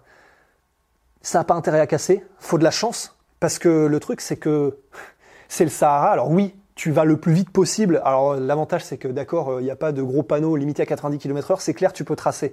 [1.20, 4.36] ça n'a pas intérêt à casser, faut de la chance, parce que le truc, c'est
[4.36, 4.78] que
[5.48, 6.12] c'est le Sahara.
[6.12, 8.00] Alors oui, tu vas le plus vite possible.
[8.04, 10.86] Alors l'avantage, c'est que d'accord, euh, il n'y a pas de gros panneaux limités à
[10.86, 12.52] 90 km/h, c'est clair, tu peux tracer.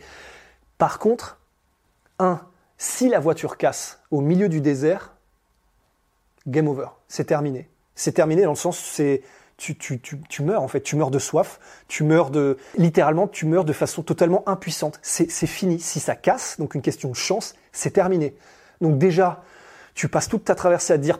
[0.79, 1.37] Par contre,
[2.17, 2.41] un,
[2.79, 5.13] si la voiture casse au milieu du désert,
[6.47, 7.69] game over, c'est terminé.
[7.93, 9.21] C'est terminé dans le sens, c'est
[9.57, 13.27] tu, tu, tu, tu, meurs en fait, tu meurs de soif, tu meurs de littéralement,
[13.27, 14.97] tu meurs de façon totalement impuissante.
[15.01, 15.81] C'est fini.
[15.81, 18.33] Si ça casse, donc une question de chance, c'est terminé.
[18.79, 19.43] Donc déjà,
[19.93, 21.19] tu passes toute ta traversée à dire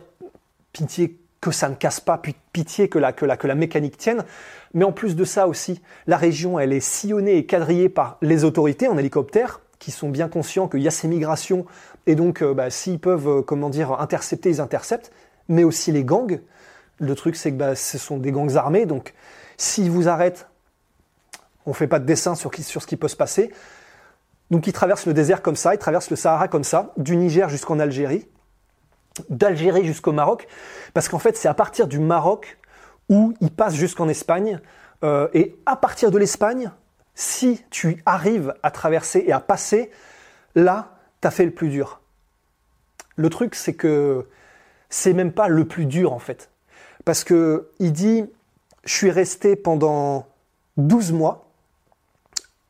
[0.72, 2.20] pitié que ça ne casse pas,
[2.54, 4.24] pitié que la, que la, que la mécanique tienne.
[4.72, 8.44] Mais en plus de ça aussi, la région, elle est sillonnée et quadrillée par les
[8.44, 11.66] autorités en hélicoptère, qui sont bien conscients qu'il y a ces migrations
[12.06, 15.10] et donc euh, bah, s'ils peuvent euh, comment dire intercepter, ils interceptent,
[15.48, 16.40] mais aussi les gangs.
[16.98, 19.14] Le truc c'est que bah, ce sont des gangs armés, donc
[19.56, 20.46] s'ils vous arrêtent,
[21.66, 23.50] on fait pas de dessin sur, sur ce qui peut se passer.
[24.50, 27.48] Donc ils traversent le désert comme ça, ils traversent le Sahara comme ça, du Niger
[27.48, 28.28] jusqu'en Algérie.
[29.28, 30.46] d'Algérie jusqu'au Maroc,
[30.94, 32.58] parce qu'en fait c'est à partir du Maroc
[33.08, 34.60] où ils passent jusqu'en Espagne,
[35.02, 36.70] euh, et à partir de l'Espagne,
[37.20, 39.90] si tu arrives à traverser et à passer,
[40.54, 42.00] là, tu as fait le plus dur.
[43.16, 44.26] Le truc, c'est que
[44.88, 46.50] c'est même pas le plus dur en fait.
[47.04, 48.24] Parce que il dit
[48.84, 50.28] je suis resté pendant
[50.78, 51.50] 12 mois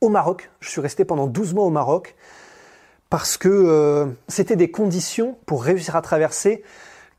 [0.00, 0.50] au Maroc.
[0.58, 2.16] Je suis resté pendant 12 mois au Maroc
[3.08, 6.64] parce que euh, c'était des conditions pour réussir à traverser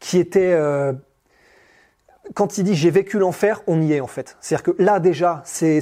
[0.02, 0.91] qui étaient euh,
[2.34, 4.38] quand il dit j'ai vécu l'enfer, on y est en fait.
[4.39, 5.82] C'est-à-dire que là déjà, c'est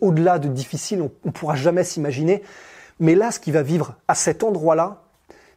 [0.00, 2.42] au-delà de difficile, on ne pourra jamais s'imaginer.
[3.00, 5.02] Mais là, ce qu'il va vivre à cet endroit-là,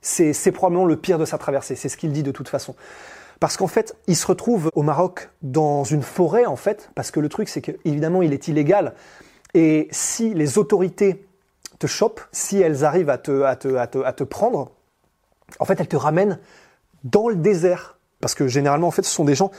[0.02, 1.76] c'est probablement le pire de sa traversée.
[1.76, 2.76] C'est ce qu'il dit de toute façon.
[3.39, 7.19] Parce qu'en fait, il se retrouve au Maroc dans une forêt, en fait, parce que
[7.19, 8.95] le truc, c'est qu'évidemment, il est illégal.
[9.54, 11.26] Et si les autorités
[11.78, 14.71] te chopent, si elles arrivent à te, à te, à te, à te prendre,
[15.60, 16.39] en fait, elles te ramènent
[17.04, 18.00] dans le désert.
[18.21, 19.52] Parce que généralement, en fait, ce sont des gens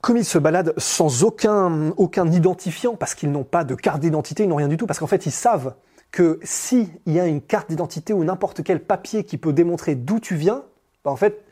[0.00, 1.92] comme ils se baladent sans aucun,
[2.32, 5.06] identifiant, parce qu'ils n'ont pas de carte d'identité, ils n'ont rien du tout, parce qu'en
[5.06, 5.74] fait ils savent
[6.10, 10.20] que s'il y a une carte d'identité ou n'importe quel papier qui peut démontrer d'où
[10.20, 10.62] tu viens,
[11.04, 11.44] bah, en fait,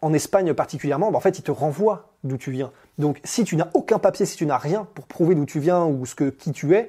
[0.00, 2.72] en Espagne particulièrement, bah, en fait, ils te renvoient d'où tu viens.
[2.98, 5.84] Donc si tu n'as aucun papier, si tu n'as rien pour prouver d'où tu viens
[5.84, 6.04] ou
[6.38, 6.88] qui tu es,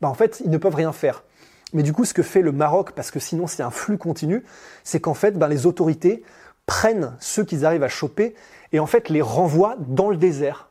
[0.00, 1.24] bah, en fait, ils ne peuvent rien faire.
[1.72, 4.44] Mais du coup, ce que fait le Maroc, parce que sinon c'est un flux continu,
[4.84, 6.22] c'est qu'en fait, bah, les autorités
[6.66, 8.34] prennent ceux qu'ils arrivent à choper
[8.74, 10.68] et en fait les renvoient dans le désert.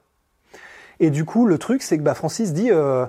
[0.99, 3.05] Et du coup, le truc, c'est que bah, Francis dit, euh,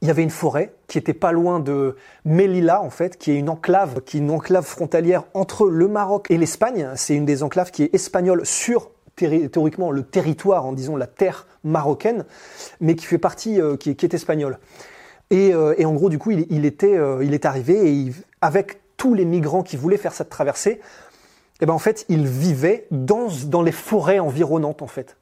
[0.00, 3.36] il y avait une forêt qui était pas loin de Melilla, en fait, qui est
[3.36, 6.90] une enclave, qui est une enclave frontalière entre le Maroc et l'Espagne.
[6.96, 11.46] C'est une des enclaves qui est espagnole sur théoriquement le territoire, en disant la terre
[11.62, 12.24] marocaine,
[12.80, 14.58] mais qui fait partie, euh, qui, est, espagnole.
[15.32, 19.24] Euh, et, en gros, du coup, il, était, il est arrivé et avec tous les
[19.24, 20.80] migrants qui voulaient faire cette traversée,
[21.62, 25.16] eh ben en fait, ils vivaient dans, dans les forêts environnantes, en fait.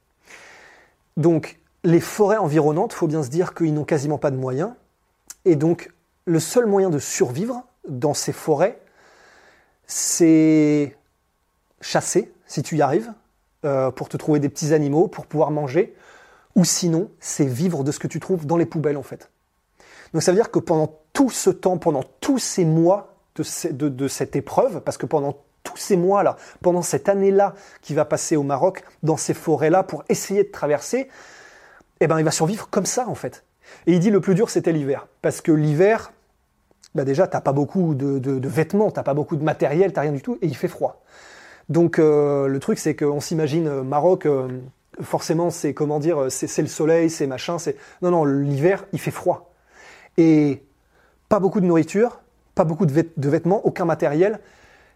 [1.19, 4.73] Donc, les forêts environnantes, faut bien se dire qu'ils n'ont quasiment pas de moyens.
[5.45, 5.93] Et donc,
[6.25, 8.81] le seul moyen de survivre dans ces forêts,
[9.87, 10.97] c'est
[11.83, 13.13] chasser, si tu y arrives,
[13.67, 15.95] euh, pour te trouver des petits animaux, pour pouvoir manger.
[16.57, 19.29] Ou sinon, c'est vivre de ce que tu trouves dans les poubelles, en fait.
[20.15, 24.09] Donc, ça veut dire que pendant tout ce temps, pendant tous ces mois de, de
[24.09, 28.43] cette épreuve, parce que pendant tous ces mois-là, pendant cette année-là qui va passer au
[28.43, 31.09] Maroc, dans ces forêts-là, pour essayer de traverser,
[32.01, 33.45] eh ben, il va survivre comme ça, en fait.
[33.87, 35.07] Et il dit le plus dur, c'était l'hiver.
[35.23, 36.13] Parce que l'hiver,
[36.95, 40.01] bah déjà, t'as pas beaucoup de, de, de vêtements, t'as pas beaucoup de matériel, t'as
[40.03, 41.03] rien du tout, et il fait froid.
[41.69, 44.49] Donc, euh, le truc, c'est qu'on s'imagine euh, Maroc, euh,
[45.03, 47.77] forcément, c'est comment dire, c'est le soleil, c'est machin, c'est.
[48.03, 49.53] Non, non, l'hiver, il fait froid.
[50.17, 50.65] Et
[51.29, 52.21] pas beaucoup de nourriture,
[52.55, 54.41] pas beaucoup de, de vêtements, aucun matériel.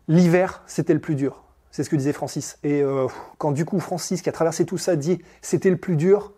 [0.08, 1.42] L'hiver, c'était le plus dur.
[1.70, 2.58] C'est ce que disait Francis.
[2.62, 3.06] Et euh,
[3.38, 6.32] quand du coup Francis, qui a traversé tout ça, dit c'était le plus dur,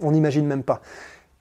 [0.00, 0.82] on n'imagine même pas.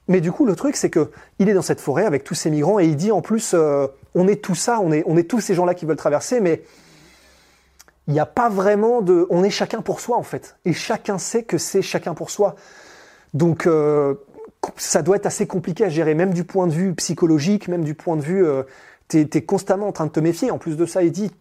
[0.07, 2.49] Mais du coup, le truc, c'est que il est dans cette forêt avec tous ces
[2.49, 5.29] migrants et il dit en plus, euh, on est tout ça, on est, on est
[5.29, 6.63] tous ces gens-là qui veulent traverser, mais
[8.07, 11.17] il n'y a pas vraiment de, on est chacun pour soi en fait, et chacun
[11.17, 12.55] sait que c'est chacun pour soi.
[13.33, 14.13] Donc euh,
[14.77, 17.95] ça doit être assez compliqué à gérer, même du point de vue psychologique, même du
[17.95, 18.45] point de vue
[19.07, 20.51] tu es, constamment en train de te méfier.
[20.51, 21.31] En plus de ça, il dit,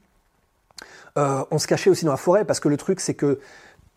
[1.16, 3.40] euh, on se cachait aussi dans la forêt parce que le truc, c'est que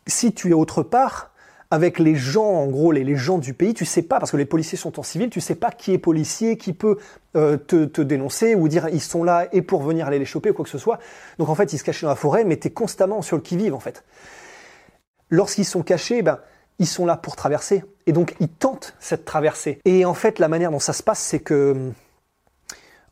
[0.06, 1.32] si tu es autre part,
[1.70, 4.46] avec les gens, en gros, les, gens du pays, tu sais pas, parce que les
[4.46, 6.98] policiers sont en civil, tu sais pas qui est policier, qui peut
[7.36, 10.54] euh, te, dénoncer ou dire ils sont là et pour venir aller les choper ou
[10.54, 11.00] quoi que ce soit.
[11.40, 13.42] Donc en fait, ils se cachaient dans la forêt, mais tu es constamment sur le
[13.42, 14.04] qui-vive en fait.
[15.30, 16.40] Lorsqu'ils sont cachés, ben,
[16.80, 17.84] ils sont là pour traverser.
[18.06, 19.82] Et donc ils tentent cette traversée.
[19.84, 21.92] Et en fait, la manière dont ça se passe, c'est que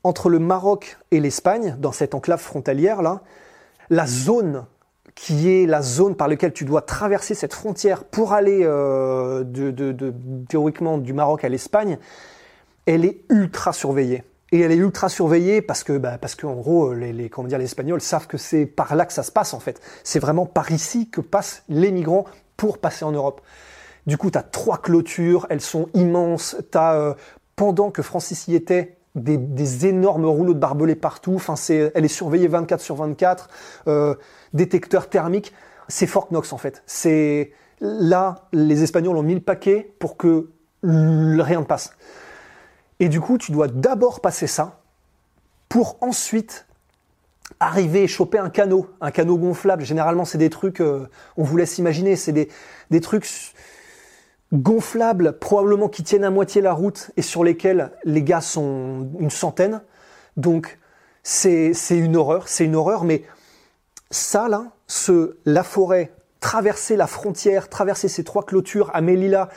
[0.06, 3.24] entre le Maroc et l'Espagne, dans cette enclave frontalière là,
[3.90, 4.66] la zone
[5.16, 10.14] qui est la zone par laquelle tu dois traverser cette frontière pour aller euh, de,
[10.48, 11.98] théoriquement du Maroc à l'Espagne,
[12.86, 14.24] elle est ultra surveillée.
[14.52, 17.58] Et elle est ultra surveillée parce que, bah, parce qu'en gros, les, les, comment dire,
[17.58, 19.82] les Espagnols savent que c'est par là que ça se passe en fait.
[20.04, 22.26] C'est vraiment par ici que passent les migrants
[22.58, 23.42] pour passer en Europe.
[24.06, 26.58] Du coup, tu as trois clôtures, elles sont immenses.
[26.76, 27.14] As, euh,
[27.56, 31.42] pendant que Francis y était, des, énormes rouleaux de barbelés partout.
[31.56, 33.50] C'est, elle est surveillée 24 sur 24.
[33.88, 34.16] Euh,
[34.54, 35.54] détecteur thermique.
[35.88, 36.84] C'est Fort Knox en fait.
[36.86, 40.50] C'est là, les Espagnols ont mis le paquet pour que
[40.84, 41.94] rien ne passe.
[43.00, 44.80] Et du coup, tu dois d'abord passer ça
[45.68, 46.66] pour ensuite
[47.60, 49.84] arriver et choper un canot, un canot gonflable.
[49.84, 53.28] Généralement, c'est des trucs, euh, on vous laisse imaginer, c'est des trucs
[54.54, 59.30] gonflables, probablement qui tiennent à moitié la route et sur lesquels les gars sont une
[59.30, 59.82] centaine.
[60.38, 60.78] Donc
[61.24, 63.24] c'est une horreur, c'est une horreur, mais
[64.12, 69.50] ça, là, ce, la forêt, traverser la frontière, traverser ces trois clôtures à Melilla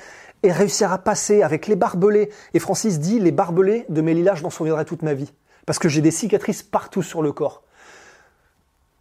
[0.42, 2.30] et réussir à passer avec les barbelés.
[2.54, 5.32] Et Francis dit, les barbelés de Melilla, je m'en souviendrai toute ma vie.
[5.66, 7.62] Parce que j'ai des cicatrices partout sur le corps.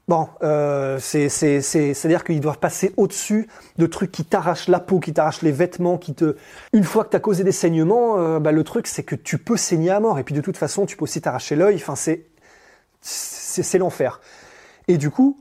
[0.08, 5.42] Bon, euh, c'est-à-dire qu'ils doivent passer au-dessus de trucs qui t'arrachent la peau, qui t'arrachent
[5.42, 6.38] les vêtements, qui te...
[6.72, 9.38] Une fois que tu as causé des saignements, euh, bah, le truc c'est que tu
[9.38, 10.18] peux saigner à mort.
[10.18, 11.76] Et puis de toute façon, tu peux aussi t'arracher l'œil.
[11.76, 12.26] Enfin, c'est
[13.02, 14.22] c'est l'enfer.
[14.88, 15.40] Et du coup,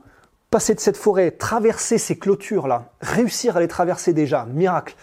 [0.51, 4.95] passer de cette forêt, traverser ces clôtures-là, réussir à les traverser déjà, miracle.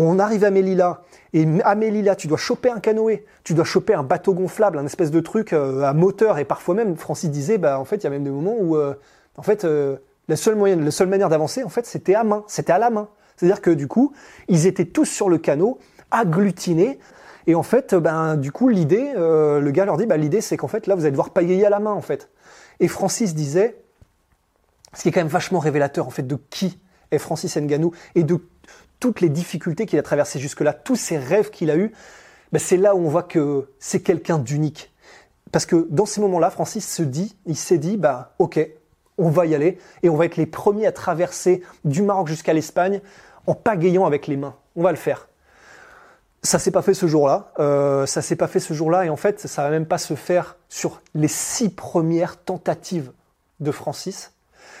[0.00, 3.94] On arrive à Melilla, et à Melilla, tu dois choper un canoë, tu dois choper
[3.94, 7.58] un bateau gonflable, un espèce de truc euh, à moteur, et parfois même, Francis disait,
[7.58, 8.94] bah en fait, il y a même des moments où, euh,
[9.36, 9.96] en fait, euh,
[10.28, 13.08] la seule la seule manière d'avancer, en fait, c'était à main, c'était à la main.
[13.36, 14.12] C'est-à-dire que du coup,
[14.46, 15.80] ils étaient tous sur le canot,
[16.12, 17.00] agglutinés,
[17.48, 20.68] et en fait, ben du coup, l'idée, le gars leur dit, bah l'idée, c'est qu'en
[20.68, 22.28] fait, là, vous allez devoir pagayer à la main, en fait.
[22.78, 23.82] Et Francis disait,
[24.94, 26.78] ce qui est quand même vachement révélateur, en fait, de qui
[27.10, 28.38] est Francis Nganou et de
[29.00, 31.92] toutes les difficultés qu'il a traversées jusque-là, tous ces rêves qu'il a eus,
[32.52, 34.92] ben c'est là où on voit que c'est quelqu'un d'unique.
[35.52, 38.60] Parce que dans ces moments-là, Francis se dit, il s'est dit, bah ok,
[39.16, 42.52] on va y aller et on va être les premiers à traverser du Maroc jusqu'à
[42.52, 43.00] l'Espagne
[43.46, 44.54] en pagayant avec les mains.
[44.76, 45.28] On va le faire.
[46.42, 47.52] Ça s'est pas fait ce jour-là.
[47.58, 50.14] Euh, ça s'est pas fait ce jour-là et en fait, ça va même pas se
[50.14, 53.12] faire sur les six premières tentatives
[53.60, 54.32] de Francis.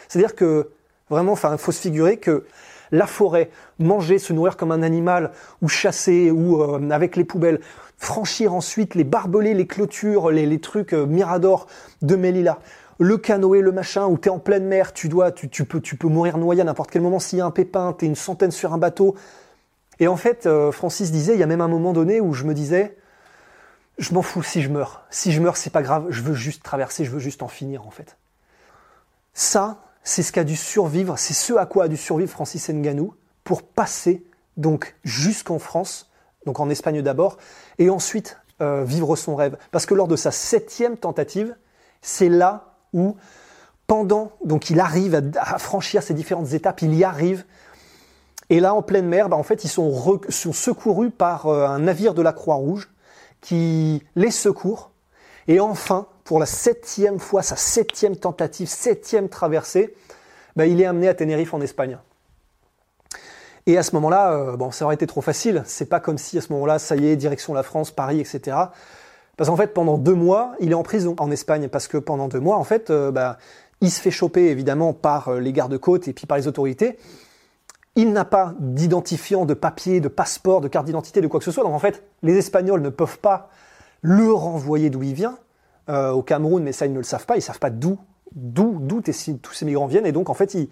[0.06, 0.70] C'est-à-dire que
[1.10, 2.46] vraiment, enfin, il faut se figurer que
[2.92, 7.60] la forêt, manger, se nourrir comme un animal, ou chasser, ou euh, avec les poubelles,
[7.96, 11.66] franchir ensuite les barbelés, les clôtures, les, trucs euh, miradors
[12.02, 12.58] de Melilla,
[12.98, 15.96] le canoë, le machin, où tu es en pleine mer, tu dois, tu, peux, tu
[15.96, 18.16] peux mourir noyé à n'importe quel moment s'il y a un pépin, tu es une
[18.16, 19.14] centaine sur un bateau.
[20.00, 22.44] Et en fait, euh, Francis disait, il y a même un moment donné où je
[22.44, 22.96] me disais,
[23.98, 25.04] je m'en fous si je meurs.
[25.10, 27.86] Si je meurs, c'est pas grave, je veux juste traverser, je veux juste en finir
[27.86, 28.16] en fait.
[29.34, 33.12] Ça, c'est ce qu'a dû survivre, c'est ce à quoi a dû survivre Francis Nganou
[33.44, 34.24] pour passer
[34.56, 36.10] donc jusqu'en France,
[36.46, 37.36] donc en Espagne d'abord,
[37.78, 39.58] et ensuite euh, vivre son rêve.
[39.70, 41.54] Parce que lors de sa septième tentative,
[42.00, 43.16] c'est là où,
[43.86, 47.44] pendant, donc il arrive à, franchir ces différentes étapes, il y arrive,
[48.48, 49.92] et là en pleine mer, bah, en fait ils sont,
[50.30, 52.88] secourus par euh, un navire de la Croix-Rouge
[53.42, 54.90] qui les secourt,
[55.48, 59.94] et enfin, pour la septième fois, sa septième tentative, septième traversée,
[60.56, 61.96] bah, il est amené à Tenerife en Espagne.
[63.64, 65.62] Et à ce moment-là, euh, bon, ça aurait été trop facile.
[65.64, 68.58] C'est pas comme si à ce moment-là, ça y est, direction la France, Paris, etc.
[69.38, 71.68] Parce qu'en fait, pendant deux mois, il est en prison en Espagne.
[71.68, 73.38] Parce que pendant deux mois, en fait, euh, bah,
[73.80, 76.98] il se fait choper évidemment par euh, les gardes-côtes et puis par les autorités.
[77.96, 81.52] Il n'a pas d'identifiant, de papier, de passeport, de carte d'identité, de quoi que ce
[81.52, 81.64] soit.
[81.64, 83.48] Donc en fait, les Espagnols ne peuvent pas
[84.02, 85.38] le renvoyer d'où il vient.
[85.90, 87.98] Euh, au Cameroun, mais ça ils ne le savent pas, ils savent pas d'où
[88.32, 90.04] d'où d'où tous ces migrants viennent.
[90.04, 90.68] Et donc en fait il,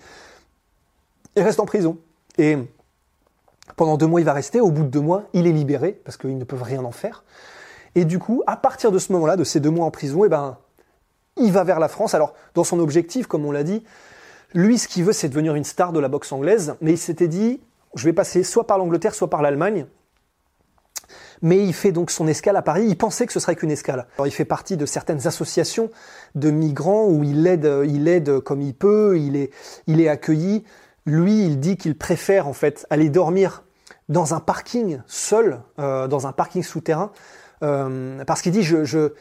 [1.36, 1.96] il reste en prison.
[2.36, 2.58] Et
[3.76, 6.18] pendant deux mois il va rester, au bout de deux mois il est libéré parce
[6.18, 7.24] qu'ils ne peuvent rien en faire.
[7.94, 10.28] Et du coup à partir de ce moment-là, de ces deux mois en prison, eh
[10.28, 10.58] ben
[11.38, 12.12] il va vers la France.
[12.12, 13.84] Alors dans son objectif, comme on l'a dit,
[14.52, 17.28] lui ce qu'il veut c'est devenir une star de la boxe anglaise, mais il s'était
[17.28, 17.62] dit
[17.94, 19.86] je vais passer soit par l'Angleterre, soit par l'Allemagne
[21.42, 22.84] mais il fait donc son escale à Paris.
[22.88, 24.06] Il pensait que ce serait qu'une escale.
[24.16, 25.90] Alors, il fait partie de certaines associations
[26.34, 29.50] de migrants où il aide, il aide comme il peut, il est,
[29.86, 30.64] il est accueilli.
[31.06, 33.62] Lui, il dit qu'il préfère en fait aller dormir
[34.08, 37.10] dans un parking seul, euh, dans un parking souterrain,
[37.62, 39.12] euh, parce qu'il dit je, je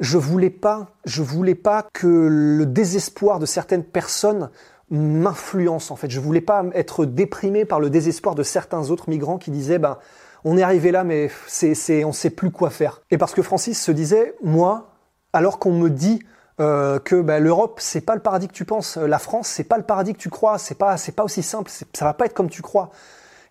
[0.00, 4.50] je voulais pas, je voulais pas que le désespoir de certaines personnes
[4.90, 6.10] m'influence en fait.
[6.10, 9.98] Je voulais pas être déprimé par le désespoir de certains autres migrants qui disaient ben
[10.44, 13.00] on est arrivé là, mais c'est, on sait plus quoi faire.
[13.10, 14.92] Et parce que Francis se disait, moi,
[15.32, 16.22] alors qu'on me dit
[16.60, 19.78] euh, que bah, l'Europe, c'est pas le paradis que tu penses, la France, c'est pas
[19.78, 22.34] le paradis que tu crois, c'est pas, c'est pas aussi simple, ça va pas être
[22.34, 22.90] comme tu crois.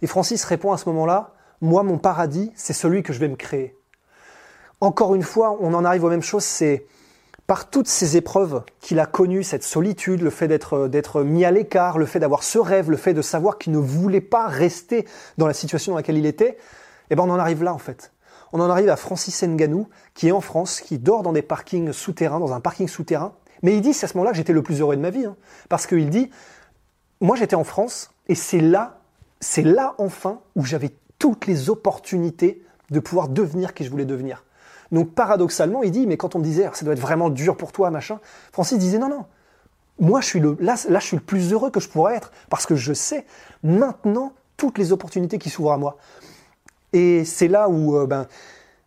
[0.02, 3.36] Et Francis répond à ce moment-là, moi, mon paradis, c'est celui que je vais me
[3.36, 3.76] créer.
[4.82, 6.86] Encore une fois, on en arrive aux mêmes choses, c'est
[7.48, 11.52] par toutes ces épreuves qu'il a connues, cette solitude, le fait d'être, d'être mis à
[11.52, 15.06] l'écart, le fait d'avoir ce rêve, le fait de savoir qu'il ne voulait pas rester
[15.38, 16.58] dans la situation dans laquelle il était,
[17.10, 18.12] eh ben on en arrive là en fait.
[18.52, 21.92] On en arrive à Francis Nganou, qui est en France, qui dort dans des parkings
[21.92, 23.34] souterrains, dans un parking souterrain.
[23.64, 25.26] Mais il dit, c'est à ce moment-là que j'étais le plus heureux de ma vie.
[25.26, 25.36] Hein.
[25.70, 26.30] parce qu'il dit,
[27.20, 29.00] moi j'étais en France, et c'est là,
[29.40, 34.44] c'est là enfin où j'avais toutes les opportunités de pouvoir devenir qui je voulais devenir.
[34.92, 37.72] Donc paradoxalement, il dit, mais quand on me disait, ça doit être vraiment dur pour
[37.72, 38.20] toi, machin,
[38.52, 39.26] Francis disait, non, non,
[40.00, 42.32] moi je suis le, là, là je suis le plus heureux que je pourrais être,
[42.50, 43.26] parce que je sais
[43.64, 45.98] maintenant toutes les opportunités qui s'ouvrent à moi.
[46.94, 48.28] Et c'est là où euh, ben,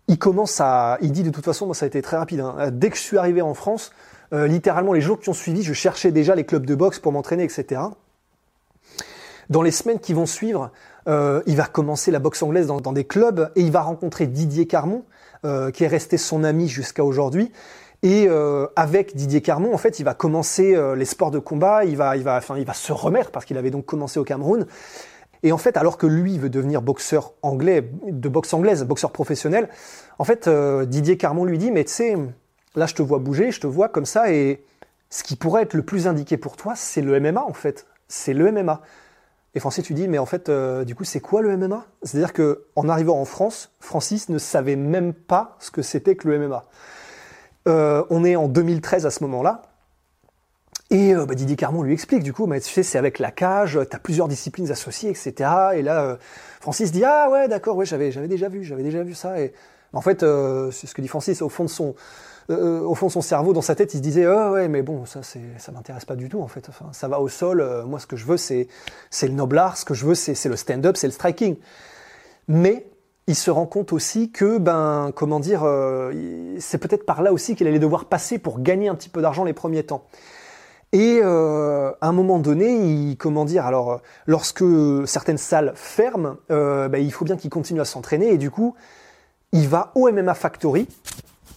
[0.09, 0.98] il commence à...
[1.02, 2.40] Il dit de toute façon, moi ça a été très rapide.
[2.40, 2.70] Hein.
[2.72, 3.92] Dès que je suis arrivé en France,
[4.32, 7.12] Euh, littéralement, les jours qui ont suivi, je cherchais déjà les clubs de boxe pour
[7.12, 7.80] m'entraîner, etc.
[9.50, 10.72] Dans les semaines qui vont suivre,
[11.07, 14.66] euh, il va commencer la boxe anglaise dans, des clubs et il va rencontrer Didier
[14.66, 15.04] Carmon,
[15.72, 17.52] qui est resté son ami jusqu'à aujourd'hui.
[18.02, 18.28] Et
[18.74, 22.24] avec Didier Carmon, en fait, il va commencer les sports de combat, il va, il
[22.24, 24.66] va, enfin, il va se remettre parce qu'il avait donc commencé au Cameroun.
[25.47, 29.68] Et en fait, alors que lui veut devenir boxeur anglais, de boxe anglaise, boxeur professionnel,
[30.18, 32.16] en fait, euh, Didier Carmon lui dit, mais tu sais,
[32.74, 34.64] là, je te vois bouger, je te vois comme ça, et
[35.09, 37.86] ce qui pourrait être le plus indiqué pour toi, c'est le MMA, en fait.
[38.09, 38.82] C'est le MMA.
[39.55, 42.32] Et Francis, tu dis, mais en fait, euh, du coup, c'est quoi le MMA C'est-à-dire
[42.32, 46.40] que en arrivant en France, Francis ne savait même pas ce que c'était que le
[46.40, 46.64] MMA.
[47.68, 49.62] Euh, on est en 2013 à ce moment-là.
[50.91, 53.30] Et euh, bah, Didier Carmon lui explique, du coup, bah, tu sais, c'est avec la
[53.30, 55.32] cage, tu as plusieurs disciplines associées, etc.
[55.74, 56.16] Et là, euh,
[56.61, 59.41] Francis dit, ah ouais, d'accord, ouais, j'avais, j'avais déjà vu, j'avais déjà vu ça.
[59.41, 59.53] Et
[59.93, 61.95] en fait, euh, c'est ce que dit Francis, au fond de son,
[62.51, 64.82] euh, au fond de son cerveau, dans sa tête, il se disait, oh ouais, mais
[64.82, 66.68] bon, ça, c'est, ça m'intéresse pas du tout, en fait.
[66.68, 67.61] Enfin, ça va au sol.
[67.61, 68.68] euh, moi, ce que je veux, c'est,
[69.11, 69.76] c'est le noblard.
[69.76, 71.57] Ce que je veux, c'est, c'est le stand-up, c'est le striking.
[72.47, 72.87] Mais
[73.26, 76.12] il se rend compte aussi que, ben, comment dire, euh,
[76.61, 79.43] c'est peut-être par là aussi qu'il allait devoir passer pour gagner un petit peu d'argent
[79.43, 80.07] les premiers temps.
[80.93, 84.64] Et euh, à un moment donné, il, comment dire, alors euh, lorsque
[85.07, 88.74] certaines salles ferment, euh, ben, il faut bien qu'il continue à s'entraîner et du coup,
[89.53, 90.89] il va au MMA Factory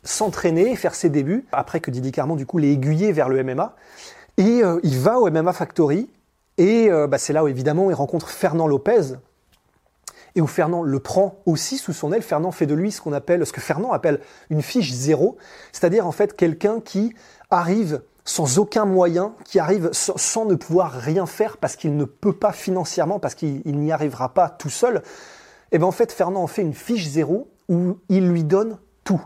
[0.04, 3.76] s'entraîner, faire ses débuts, après que Didier Carmon du coup l'ait aiguillé vers le MMA.
[4.38, 6.10] Et euh, il va au MMA Factory
[6.58, 9.16] et euh, bah, c'est là où évidemment il rencontre Fernand Lopez,
[10.36, 12.22] et où Fernand le prend aussi sous son aile.
[12.22, 15.38] Fernand fait de lui ce qu'on appelle, ce que Fernand appelle une fiche zéro,
[15.72, 17.14] c'est-à-dire en fait quelqu'un qui
[17.50, 22.34] arrive sans aucun moyen, qui arrive sans, ne pouvoir rien faire parce qu'il ne peut
[22.34, 25.02] pas financièrement, parce qu'il il n'y arrivera pas tout seul.
[25.72, 29.22] Et bien en fait, Fernand en fait une fiche zéro où il lui donne tout.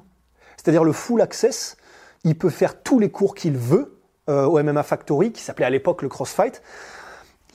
[0.58, 1.78] C'est-à-dire le full access,
[2.24, 5.70] il peut faire tous les cours qu'il veut euh, au MMA Factory, qui s'appelait à
[5.70, 6.62] l'époque le CrossFight.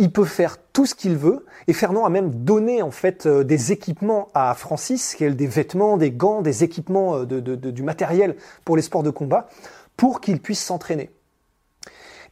[0.01, 1.45] Il peut faire tout ce qu'il veut.
[1.67, 5.47] Et Fernand a même donné en fait euh, des équipements à Francis, qui est des
[5.47, 9.11] vêtements, des gants, des équipements, euh, de, de- de- du matériel pour les sports de
[9.11, 9.49] combat,
[9.97, 11.11] pour qu'il puisse s'entraîner.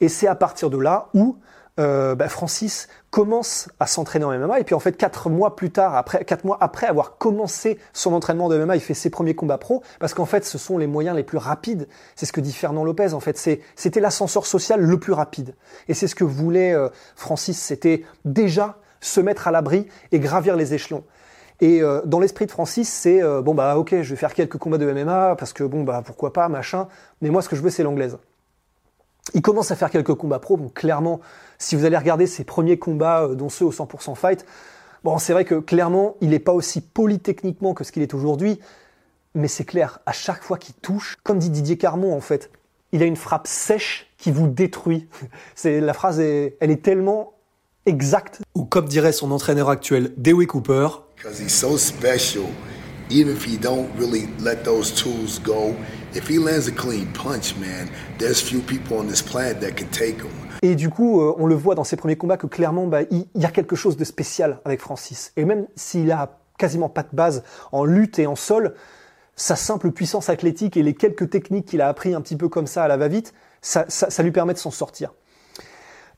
[0.00, 1.36] Et c'est à partir de là où
[1.78, 4.60] euh, bah, Francis commence à s'entraîner en MMA.
[4.60, 8.14] Et puis en fait, quatre mois plus tard, après quatre mois après avoir commencé son
[8.14, 9.82] entraînement de MMA, il fait ses premiers combats pro.
[10.00, 11.88] Parce qu'en fait, ce sont les moyens les plus rapides.
[12.14, 13.12] C'est ce que dit Fernand Lopez.
[13.12, 13.36] En fait,
[13.74, 15.54] c'était l'ascenseur social le plus rapide.
[15.88, 17.60] Et c'est ce que voulait euh, Francis.
[17.60, 21.04] C'était déjà se mettre à l'abri et gravir les échelons.
[21.60, 24.58] Et euh, dans l'esprit de Francis, c'est euh, bon bah ok, je vais faire quelques
[24.58, 26.88] combats de MMA parce que bon bah pourquoi pas machin.
[27.22, 28.18] Mais moi, ce que je veux, c'est l'anglaise.
[29.34, 30.56] Il commence à faire quelques combats pro.
[30.56, 31.20] Donc clairement,
[31.58, 34.44] si vous allez regarder ses premiers combats, euh, dont ceux au 100% fight,
[35.04, 38.60] bon, c'est vrai que clairement, il n'est pas aussi polytechniquement que ce qu'il est aujourd'hui.
[39.34, 42.50] Mais c'est clair, à chaque fois qu'il touche, comme dit Didier Carmon en fait,
[42.92, 45.08] il a une frappe sèche qui vous détruit.
[45.54, 47.34] C'est la phrase, est, elle est tellement
[47.84, 48.40] exacte.
[48.54, 52.44] Ou comme dirait son entraîneur actuel, Dewey Cooper, because he's so special.
[53.08, 55.76] Even if he don't really let those tools go,
[56.12, 57.88] if he lands a clean punch, man,
[58.18, 60.32] there's few people on this planet that can take him.
[60.62, 63.26] Et du coup, euh, on le voit dans ses premiers combats que clairement, bah, il,
[63.36, 65.32] y a quelque chose de spécial avec Francis.
[65.36, 68.74] Et même s'il a quasiment pas de base en lutte et en sol,
[69.36, 72.66] sa simple puissance athlétique et les quelques techniques qu'il a appris un petit peu comme
[72.66, 73.86] ça à la va-vite, ça,
[74.22, 75.12] lui permet de s'en sortir.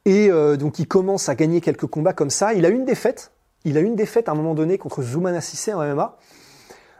[0.06, 2.54] Et euh, donc il commence à gagner quelques combats comme ça.
[2.54, 3.32] Il a une défaite.
[3.64, 6.16] Il a une défaite à un moment donné contre Zoumana Sissé en MMA.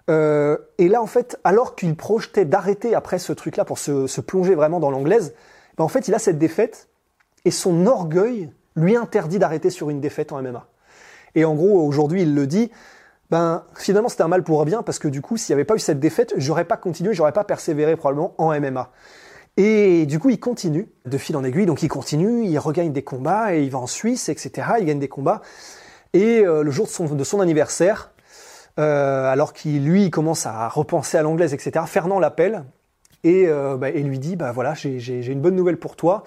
[0.09, 4.21] Euh, et là, en fait, alors qu'il projetait d'arrêter après ce truc-là pour se, se
[4.21, 5.35] plonger vraiment dans l'anglaise,
[5.77, 6.89] ben, en fait, il a cette défaite
[7.45, 10.67] et son orgueil lui interdit d'arrêter sur une défaite en MMA.
[11.35, 12.71] Et en gros, aujourd'hui, il le dit,
[13.31, 15.67] ben finalement c'était un mal pour un bien parce que du coup, s'il n'y avait
[15.67, 18.91] pas eu cette défaite, j'aurais pas continué, j'aurais pas persévéré probablement en MMA.
[19.57, 23.03] Et du coup, il continue de fil en aiguille, donc il continue, il regagne des
[23.03, 24.69] combats et il va en Suisse, etc.
[24.79, 25.43] Il gagne des combats.
[26.13, 28.13] Et euh, le jour de son, de son anniversaire,
[28.79, 31.85] euh, alors qu'il lui commence à repenser à l'anglaise, etc.
[31.89, 32.64] Fernand l'appelle
[33.24, 36.22] et, euh, bah, et lui dit bah voilà j'ai une bonne nouvelle pour toi.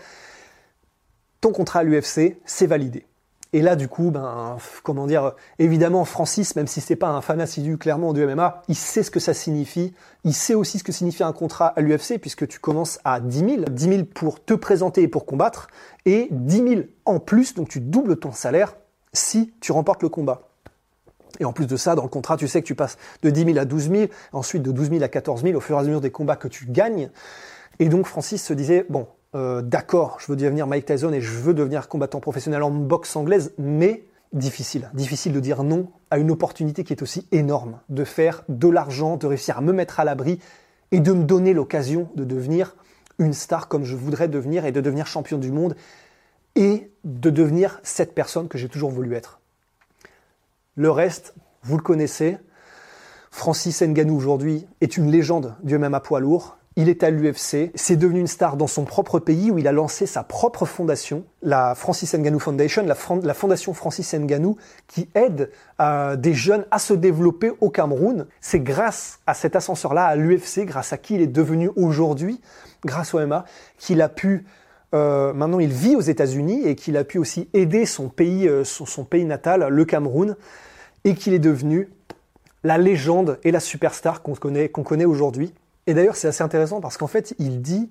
[1.39, 3.06] Ton contrat à l'UFC c'est validé.
[3.54, 7.39] Et là du coup ben comment dire évidemment Francis même si c'est pas un fan
[7.39, 9.93] assidu clairement du MMA il sait ce que ça signifie.
[10.26, 13.39] Il sait aussi ce que signifie un contrat à l'UFC puisque tu commences à 10
[13.39, 15.68] 000 10 000 pour te présenter et pour combattre
[16.06, 18.76] et 10 000 en plus donc tu doubles ton salaire
[19.14, 20.51] si tu remportes le combat.
[21.40, 23.46] Et en plus de ça, dans le contrat, tu sais que tu passes de 10
[23.46, 25.84] 000 à 12 000, ensuite de 12 000 à 14 000 au fur et à
[25.84, 27.10] mesure des combats que tu gagnes.
[27.80, 31.32] Et donc Francis se disait, bon, euh, d'accord, je veux devenir Mike Tyson et je
[31.32, 34.04] veux devenir combattant professionnel en boxe anglaise, mais
[34.34, 34.90] difficile.
[34.94, 39.18] Difficile de dire non à une opportunité qui est aussi énorme, de faire de l'argent,
[39.18, 40.40] de réussir à me mettre à l'abri
[40.92, 42.76] et de me donner l'occasion de devenir
[43.20, 45.76] une star comme je voudrais devenir et de devenir champion du monde
[46.56, 49.41] et de devenir cette personne que j'ai toujours voulu être.
[50.76, 52.38] Le reste, vous le connaissez.
[53.30, 56.58] Francis Ngannou aujourd'hui est une légende du MMA poids lourd.
[56.78, 57.72] Il est à l'UFC.
[57.76, 61.26] C'est devenu une star dans son propre pays où il a lancé sa propre fondation,
[61.42, 64.56] la Francis Ngannou Foundation, la, fondation Francis Ngannou,
[64.88, 65.52] qui aide
[65.82, 68.28] euh, des jeunes à se développer au Cameroun.
[68.40, 72.40] C'est grâce à cet ascenseur-là, à l'UFC, grâce à qui il est devenu aujourd'hui,
[72.86, 73.44] grâce au MMA,
[73.78, 74.46] qu'il a pu
[74.94, 78.64] euh, maintenant il vit aux États-Unis et qu'il a pu aussi aider son pays, euh,
[78.64, 80.36] son, pays natal, le Cameroun,
[81.04, 81.89] et qu'il est devenu
[82.64, 85.54] la légende et la superstar qu'on connaît, qu'on connaît aujourd'hui.
[85.88, 87.89] Et d'ailleurs, c'est assez intéressant parce qu'en fait, il dit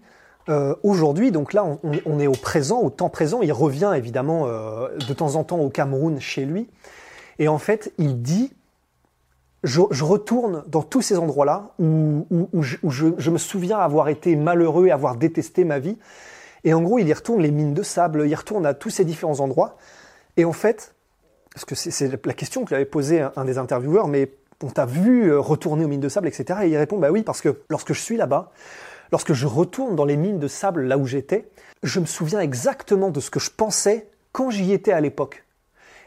[0.49, 3.41] euh, aujourd'hui, donc là, on, est au présent, au temps présent.
[3.43, 6.69] Il revient évidemment de temps en temps au Cameroun chez lui.
[7.39, 8.53] Et en fait, il dit
[9.65, 12.27] je, retourne dans tous ces endroits-là où,
[12.63, 12.77] je,
[13.17, 15.99] je, me souviens avoir été malheureux et avoir détesté ma vie.
[16.65, 18.91] Et en gros, il y retourne les mines de sable, il y retourne à tous
[18.91, 19.77] ces différents endroits.
[20.37, 20.95] Et en fait,
[21.55, 24.31] parce que c'est la question que avait posée un, des intervieweurs, mais
[24.63, 26.61] on t'a vu euh, retourner aux mines de sable, etc.
[26.65, 28.51] Et il répond, bah oui, parce que lorsque je suis là-bas,
[29.11, 31.49] lorsque je retourne dans les mines de sable là où j'étais,
[31.83, 35.45] je me souviens exactement de ce que je pensais quand j'y étais à l'époque.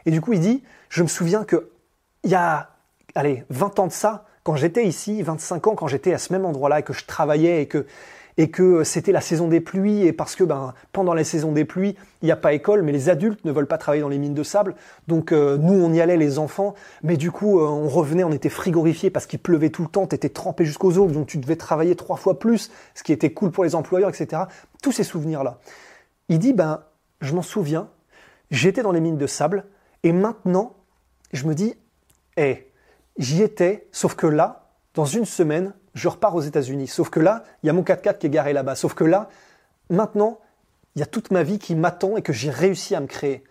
[0.06, 1.70] Et du coup, il dit, je me souviens que
[2.22, 2.70] il y a,
[3.14, 6.44] allez, 20 ans de ça, quand j'étais ici, 25 ans, quand j'étais à ce même
[6.44, 7.86] endroit-là et que je travaillais et que
[8.36, 11.64] et que c'était la saison des pluies et parce que ben, pendant la saison des
[11.64, 14.18] pluies, il n'y a pas école, mais les adultes ne veulent pas travailler dans les
[14.18, 14.74] mines de sable.
[15.06, 18.32] Donc euh, nous, on y allait les enfants, mais du coup, euh, on revenait, on
[18.32, 21.38] était frigorifiés parce qu'il pleuvait tout le temps, tu étais trempé jusqu'aux os, donc tu
[21.38, 24.42] devais travailler trois fois plus, ce qui était cool pour les employeurs, etc.
[24.82, 25.58] Tous ces souvenirs-là.
[26.28, 26.82] Il dit, ben,
[27.20, 27.88] je m'en souviens,
[28.50, 29.64] j'étais dans les mines de sable,
[30.02, 30.74] et maintenant,
[31.32, 31.74] je me dis,
[32.36, 32.70] hé,
[33.18, 36.88] j'y étais, sauf que là, dans une semaine, je repars aux États-Unis.
[36.88, 38.74] Sauf que là, il y a mon 4x4 qui est garé là-bas.
[38.74, 39.28] Sauf que là,
[39.90, 40.38] maintenant,
[40.94, 43.44] il y a toute ma vie qui m'attend et que j'ai réussi à me créer.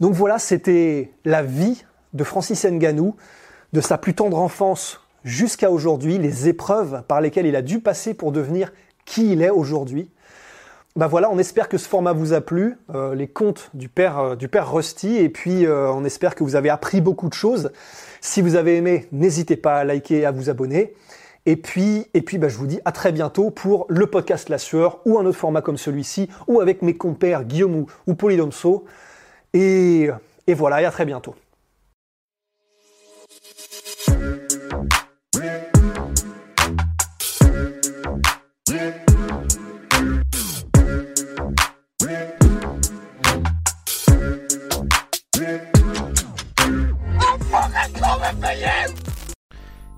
[0.00, 3.16] Donc voilà, c'était la vie de Francis Nganou,
[3.72, 8.14] de sa plus tendre enfance jusqu'à aujourd'hui, les épreuves par lesquelles il a dû passer
[8.14, 8.72] pour devenir
[9.04, 10.10] qui il est aujourd'hui.
[10.94, 14.18] Ben voilà, on espère que ce format vous a plu, euh, les contes du père,
[14.18, 17.34] euh, du père Rusty, et puis euh, on espère que vous avez appris beaucoup de
[17.34, 17.72] choses.
[18.20, 20.94] Si vous avez aimé, n'hésitez pas à liker et à vous abonner.
[21.46, 24.58] Et puis, et puis ben, je vous dis à très bientôt pour le podcast La
[24.58, 28.84] Sueur ou un autre format comme celui-ci, ou avec mes compères Guillaume ou, ou Polydomso.
[29.54, 30.10] Et,
[30.46, 31.34] et voilà, et à très bientôt.